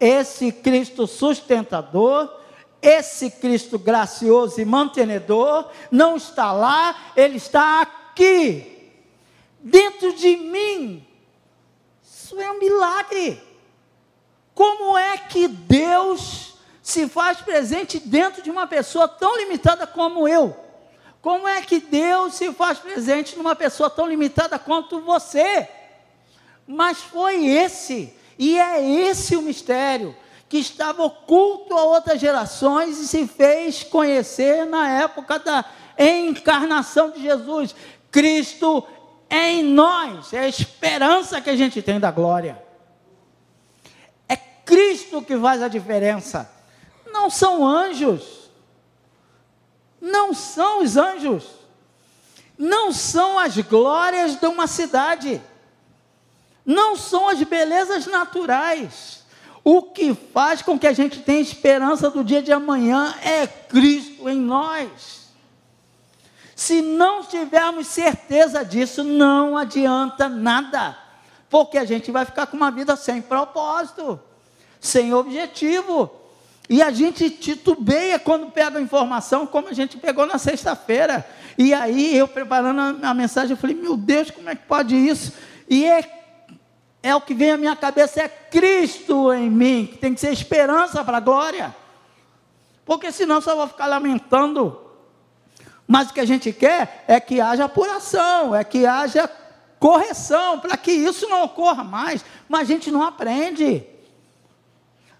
esse 0.00 0.52
Cristo 0.52 1.06
sustentador, 1.06 2.30
esse 2.80 3.30
Cristo 3.30 3.78
gracioso 3.78 4.60
e 4.60 4.64
mantenedor, 4.64 5.68
não 5.90 6.16
está 6.16 6.52
lá, 6.52 7.12
ele 7.16 7.36
está 7.36 7.82
aqui, 7.82 8.92
dentro 9.60 10.12
de 10.14 10.36
mim. 10.36 11.06
Isso 12.02 12.40
é 12.40 12.50
um 12.50 12.58
milagre. 12.58 13.42
Como 14.54 14.96
é 14.96 15.16
que 15.16 15.48
Deus 15.48 16.54
se 16.82 17.08
faz 17.08 17.40
presente 17.40 17.98
dentro 17.98 18.42
de 18.42 18.50
uma 18.50 18.66
pessoa 18.66 19.08
tão 19.08 19.36
limitada 19.36 19.86
como 19.86 20.28
eu? 20.28 20.56
Como 21.20 21.48
é 21.48 21.60
que 21.62 21.80
Deus 21.80 22.34
se 22.34 22.52
faz 22.52 22.78
presente 22.78 23.36
numa 23.36 23.56
pessoa 23.56 23.90
tão 23.90 24.06
limitada 24.06 24.58
quanto 24.58 25.00
você? 25.00 25.68
Mas 26.66 26.98
foi 26.98 27.46
esse, 27.46 28.14
e 28.38 28.58
é 28.58 28.82
esse 28.82 29.36
o 29.36 29.42
mistério, 29.42 30.16
que 30.48 30.58
estava 30.58 31.02
oculto 31.04 31.74
a 31.74 31.84
outras 31.84 32.20
gerações 32.20 32.98
e 32.98 33.08
se 33.08 33.26
fez 33.26 33.82
conhecer 33.82 34.64
na 34.64 34.88
época 34.88 35.38
da 35.38 35.64
encarnação 35.98 37.10
de 37.10 37.20
Jesus. 37.20 37.74
Cristo 38.10 38.86
em 39.30 39.62
nós, 39.62 40.32
é 40.32 40.40
a 40.40 40.48
esperança 40.48 41.40
que 41.40 41.50
a 41.50 41.56
gente 41.56 41.82
tem 41.82 42.00
da 42.00 42.10
glória. 42.10 42.66
Cristo 44.68 45.22
que 45.22 45.34
faz 45.38 45.62
a 45.62 45.68
diferença. 45.68 46.50
Não 47.10 47.30
são 47.30 47.66
anjos. 47.66 48.50
Não 49.98 50.34
são 50.34 50.82
os 50.82 50.98
anjos. 50.98 51.46
Não 52.58 52.92
são 52.92 53.38
as 53.38 53.56
glórias 53.56 54.36
de 54.36 54.46
uma 54.46 54.66
cidade. 54.66 55.40
Não 56.68 56.94
são 56.94 57.28
as 57.28 57.42
belezas 57.42 58.06
naturais. 58.06 59.24
O 59.64 59.82
que 59.82 60.14
faz 60.14 60.62
com 60.62 60.78
que 60.78 60.86
a 60.86 60.92
gente 60.92 61.20
tenha 61.20 61.40
esperança 61.40 62.08
do 62.08 62.22
dia 62.22 62.40
de 62.40 62.52
amanhã 62.52 63.12
é 63.24 63.46
Cristo 63.46 64.28
em 64.28 64.38
nós. 64.38 65.32
Se 66.54 66.80
não 66.80 67.24
tivermos 67.24 67.86
certeza 67.86 68.64
disso, 68.64 69.02
não 69.02 69.56
adianta 69.56 70.28
nada, 70.28 70.96
porque 71.48 71.78
a 71.78 71.84
gente 71.84 72.10
vai 72.10 72.24
ficar 72.24 72.46
com 72.46 72.56
uma 72.56 72.70
vida 72.70 72.94
sem 72.96 73.20
propósito 73.20 74.20
sem 74.80 75.12
objetivo. 75.12 76.10
E 76.68 76.82
a 76.82 76.90
gente 76.90 77.30
titubeia 77.30 78.18
quando 78.18 78.50
pega 78.50 78.78
a 78.78 78.82
informação, 78.82 79.46
como 79.46 79.68
a 79.68 79.72
gente 79.72 79.96
pegou 79.96 80.26
na 80.26 80.36
sexta-feira. 80.36 81.26
E 81.56 81.72
aí, 81.72 82.16
eu 82.16 82.28
preparando 82.28 83.04
a, 83.04 83.14
mensagem, 83.14 83.52
eu 83.52 83.56
falei: 83.56 83.74
Meu 83.74 83.96
Deus, 83.96 84.30
como 84.30 84.50
é 84.50 84.54
que 84.54 84.66
pode 84.66 84.94
isso? 84.94 85.32
E 85.68 85.86
é, 85.86 86.02
é 87.08 87.14
o 87.14 87.20
que 87.20 87.34
vem 87.34 87.52
à 87.52 87.56
minha 87.56 87.76
cabeça: 87.76 88.22
é 88.22 88.28
Cristo 88.28 89.32
em 89.32 89.50
mim, 89.50 89.88
que 89.90 89.98
tem 89.98 90.14
que 90.14 90.20
ser 90.20 90.32
esperança 90.32 91.04
para 91.04 91.16
a 91.18 91.20
glória. 91.20 91.74
Porque 92.84 93.12
senão 93.12 93.40
só 93.40 93.54
vou 93.54 93.68
ficar 93.68 93.86
lamentando. 93.86 94.80
Mas 95.86 96.10
o 96.10 96.14
que 96.14 96.20
a 96.20 96.26
gente 96.26 96.52
quer 96.52 97.04
é 97.08 97.18
que 97.18 97.40
haja 97.40 97.64
apuração, 97.64 98.54
é 98.54 98.62
que 98.62 98.84
haja 98.84 99.30
correção, 99.78 100.58
para 100.58 100.76
que 100.76 100.92
isso 100.92 101.28
não 101.28 101.44
ocorra 101.44 101.82
mais. 101.82 102.24
Mas 102.48 102.62
a 102.62 102.64
gente 102.64 102.90
não 102.90 103.02
aprende 103.02 103.86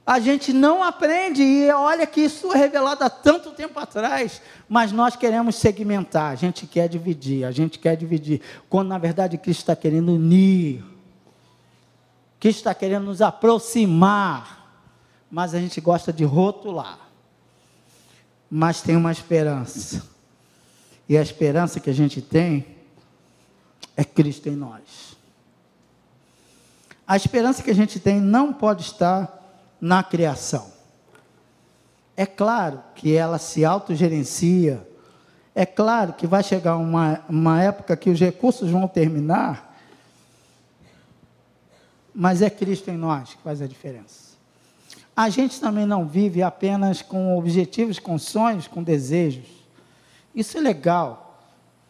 a 0.08 0.18
gente 0.18 0.54
não 0.54 0.82
aprende, 0.82 1.42
e 1.42 1.70
olha 1.70 2.06
que 2.06 2.22
isso 2.22 2.50
é 2.54 2.56
revelado 2.56 3.04
há 3.04 3.10
tanto 3.10 3.50
tempo 3.50 3.78
atrás, 3.78 4.40
mas 4.66 4.90
nós 4.90 5.14
queremos 5.14 5.56
segmentar, 5.56 6.32
a 6.32 6.34
gente 6.34 6.66
quer 6.66 6.88
dividir, 6.88 7.44
a 7.44 7.50
gente 7.50 7.78
quer 7.78 7.94
dividir, 7.94 8.40
quando 8.70 8.88
na 8.88 8.96
verdade 8.96 9.36
Cristo 9.36 9.60
está 9.60 9.76
querendo 9.76 10.14
unir, 10.14 10.82
Cristo 12.40 12.58
está 12.58 12.74
querendo 12.74 13.04
nos 13.04 13.20
aproximar, 13.20 14.82
mas 15.30 15.54
a 15.54 15.60
gente 15.60 15.80
gosta 15.80 16.12
de 16.12 16.24
rotular. 16.24 16.98
Mas 18.50 18.80
tem 18.80 18.96
uma 18.96 19.12
esperança, 19.12 20.06
e 21.08 21.16
a 21.16 21.22
esperança 21.22 21.80
que 21.80 21.90
a 21.90 21.94
gente 21.94 22.22
tem 22.22 22.66
é 23.96 24.04
Cristo 24.04 24.48
em 24.48 24.56
nós. 24.56 25.16
A 27.06 27.16
esperança 27.16 27.62
que 27.62 27.70
a 27.70 27.74
gente 27.74 27.98
tem 27.98 28.20
não 28.20 28.52
pode 28.52 28.82
estar 28.82 29.38
na 29.80 30.02
criação. 30.02 30.70
É 32.16 32.26
claro 32.26 32.82
que 32.94 33.14
ela 33.14 33.38
se 33.38 33.64
autogerencia, 33.64 34.86
é 35.54 35.64
claro 35.64 36.12
que 36.12 36.26
vai 36.26 36.42
chegar 36.42 36.76
uma, 36.76 37.20
uma 37.28 37.62
época 37.62 37.96
que 37.96 38.10
os 38.10 38.20
recursos 38.20 38.70
vão 38.70 38.86
terminar, 38.86 39.67
mas 42.20 42.42
é 42.42 42.50
Cristo 42.50 42.90
em 42.90 42.96
nós 42.96 43.34
que 43.34 43.42
faz 43.44 43.62
a 43.62 43.66
diferença. 43.68 44.36
A 45.16 45.28
gente 45.28 45.60
também 45.60 45.86
não 45.86 46.04
vive 46.04 46.42
apenas 46.42 47.00
com 47.00 47.38
objetivos, 47.38 48.00
com 48.00 48.18
sonhos, 48.18 48.66
com 48.66 48.82
desejos. 48.82 49.46
Isso 50.34 50.58
é 50.58 50.60
legal, 50.60 51.40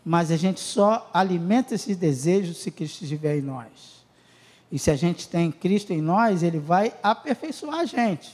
mas 0.04 0.30
a 0.30 0.36
gente 0.36 0.60
só 0.60 1.08
alimenta 1.14 1.74
esses 1.74 1.96
desejos 1.96 2.58
se 2.58 2.70
Cristo 2.70 3.04
estiver 3.04 3.38
em 3.38 3.40
nós. 3.40 4.04
E 4.70 4.78
se 4.78 4.90
a 4.90 4.96
gente 4.96 5.26
tem 5.26 5.50
Cristo 5.50 5.94
em 5.94 6.02
nós, 6.02 6.42
Ele 6.42 6.58
vai 6.58 6.92
aperfeiçoar 7.02 7.78
a 7.78 7.84
gente. 7.86 8.30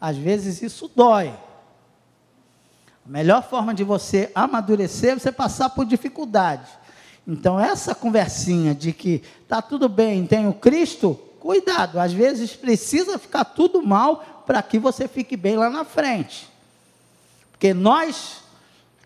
Às 0.00 0.16
vezes 0.16 0.62
isso 0.62 0.88
dói. 0.94 1.34
A 3.04 3.08
melhor 3.08 3.42
forma 3.42 3.74
de 3.74 3.82
você 3.82 4.30
amadurecer 4.32 5.10
é 5.10 5.18
você 5.18 5.32
passar 5.32 5.70
por 5.70 5.84
dificuldade. 5.84 6.70
Então, 7.26 7.58
essa 7.58 7.96
conversinha 7.96 8.72
de 8.72 8.92
que 8.92 9.24
está 9.42 9.60
tudo 9.60 9.88
bem, 9.88 10.24
tenho 10.24 10.54
Cristo, 10.54 11.18
cuidado, 11.42 11.98
às 11.98 12.12
vezes 12.12 12.54
precisa 12.54 13.18
ficar 13.18 13.44
tudo 13.44 13.82
mal 13.82 14.44
para 14.46 14.62
que 14.62 14.78
você 14.78 15.08
fique 15.08 15.36
bem 15.36 15.56
lá 15.56 15.68
na 15.68 15.84
frente. 15.84 16.48
Porque 17.50 17.74
nós, 17.74 18.44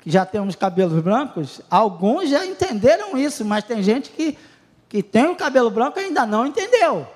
que 0.03 0.11
já 0.11 0.27
temos 0.27 0.55
cabelos 0.55 1.03
brancos, 1.03 1.62
alguns 1.70 2.29
já 2.29 2.44
entenderam 2.44 3.16
isso, 3.16 3.42
mas 3.42 3.64
tem 3.64 3.83
gente 3.83 4.11
que 4.11 4.37
que 4.88 5.03
tem 5.03 5.27
o 5.27 5.37
cabelo 5.37 5.70
branco 5.70 5.99
ainda 5.99 6.25
não 6.25 6.46
entendeu. 6.46 7.07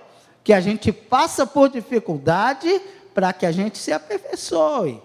Que 0.42 0.52
a 0.52 0.60
gente 0.60 0.92
passa 0.92 1.46
por 1.46 1.68
dificuldade 1.68 2.80
para 3.14 3.32
que 3.32 3.46
a 3.46 3.52
gente 3.52 3.78
se 3.78 3.92
aperfeiçoe. 3.92 5.00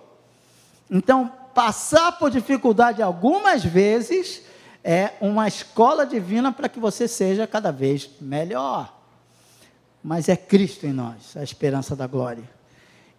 Então, 0.90 1.32
passar 1.54 2.14
por 2.14 2.30
dificuldade 2.30 3.02
algumas 3.02 3.64
vezes 3.64 4.42
é 4.84 5.14
uma 5.20 5.48
escola 5.48 6.06
divina 6.06 6.52
para 6.52 6.70
que 6.70 6.80
você 6.80 7.08
seja 7.08 7.48
cada 7.48 7.72
vez 7.72 8.10
melhor. 8.22 8.95
Mas 10.08 10.30
é 10.30 10.38
Cristo 10.38 10.86
em 10.86 10.94
nós, 10.94 11.36
a 11.36 11.42
esperança 11.42 11.96
da 11.96 12.06
glória. 12.06 12.48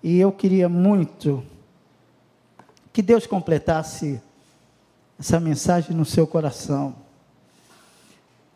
E 0.01 0.20
eu 0.20 0.31
queria 0.31 0.68
muito 0.68 1.42
que 2.92 3.03
Deus 3.03 3.27
completasse 3.27 4.22
essa 5.18 5.40
mensagem 5.40 5.96
no 5.96 6.05
seu 6.05 6.29
coração 6.29 6.94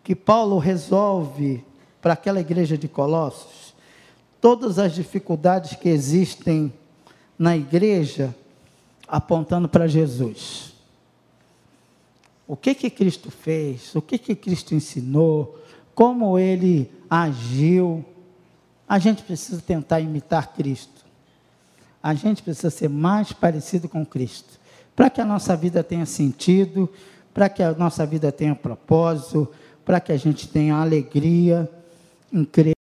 que 0.04 0.14
Paulo 0.14 0.58
resolve 0.58 1.64
para 2.00 2.12
aquela 2.12 2.38
igreja 2.38 2.78
de 2.78 2.86
Colossos 2.86 3.74
todas 4.40 4.78
as 4.78 4.94
dificuldades 4.94 5.74
que 5.74 5.88
existem 5.88 6.72
na 7.36 7.56
igreja, 7.56 8.32
apontando 9.08 9.68
para 9.68 9.88
Jesus. 9.88 10.72
O 12.46 12.56
que 12.56 12.76
que 12.76 12.90
Cristo 12.90 13.28
fez? 13.28 13.92
O 13.96 14.00
que 14.00 14.16
que 14.16 14.36
Cristo 14.36 14.72
ensinou? 14.72 15.58
Como 15.96 16.38
ele 16.38 16.88
agiu? 17.10 18.04
A 18.90 18.98
gente 18.98 19.22
precisa 19.22 19.62
tentar 19.62 20.00
imitar 20.00 20.52
Cristo. 20.52 21.04
A 22.02 22.12
gente 22.12 22.42
precisa 22.42 22.70
ser 22.70 22.88
mais 22.88 23.32
parecido 23.32 23.88
com 23.88 24.04
Cristo, 24.04 24.58
para 24.96 25.08
que 25.08 25.20
a 25.20 25.24
nossa 25.24 25.56
vida 25.56 25.84
tenha 25.84 26.04
sentido, 26.04 26.92
para 27.32 27.48
que 27.48 27.62
a 27.62 27.70
nossa 27.70 28.04
vida 28.04 28.32
tenha 28.32 28.52
propósito, 28.52 29.48
para 29.84 30.00
que 30.00 30.10
a 30.10 30.16
gente 30.16 30.48
tenha 30.48 30.74
alegria 30.74 31.70
em 32.32 32.44
crer. 32.44 32.66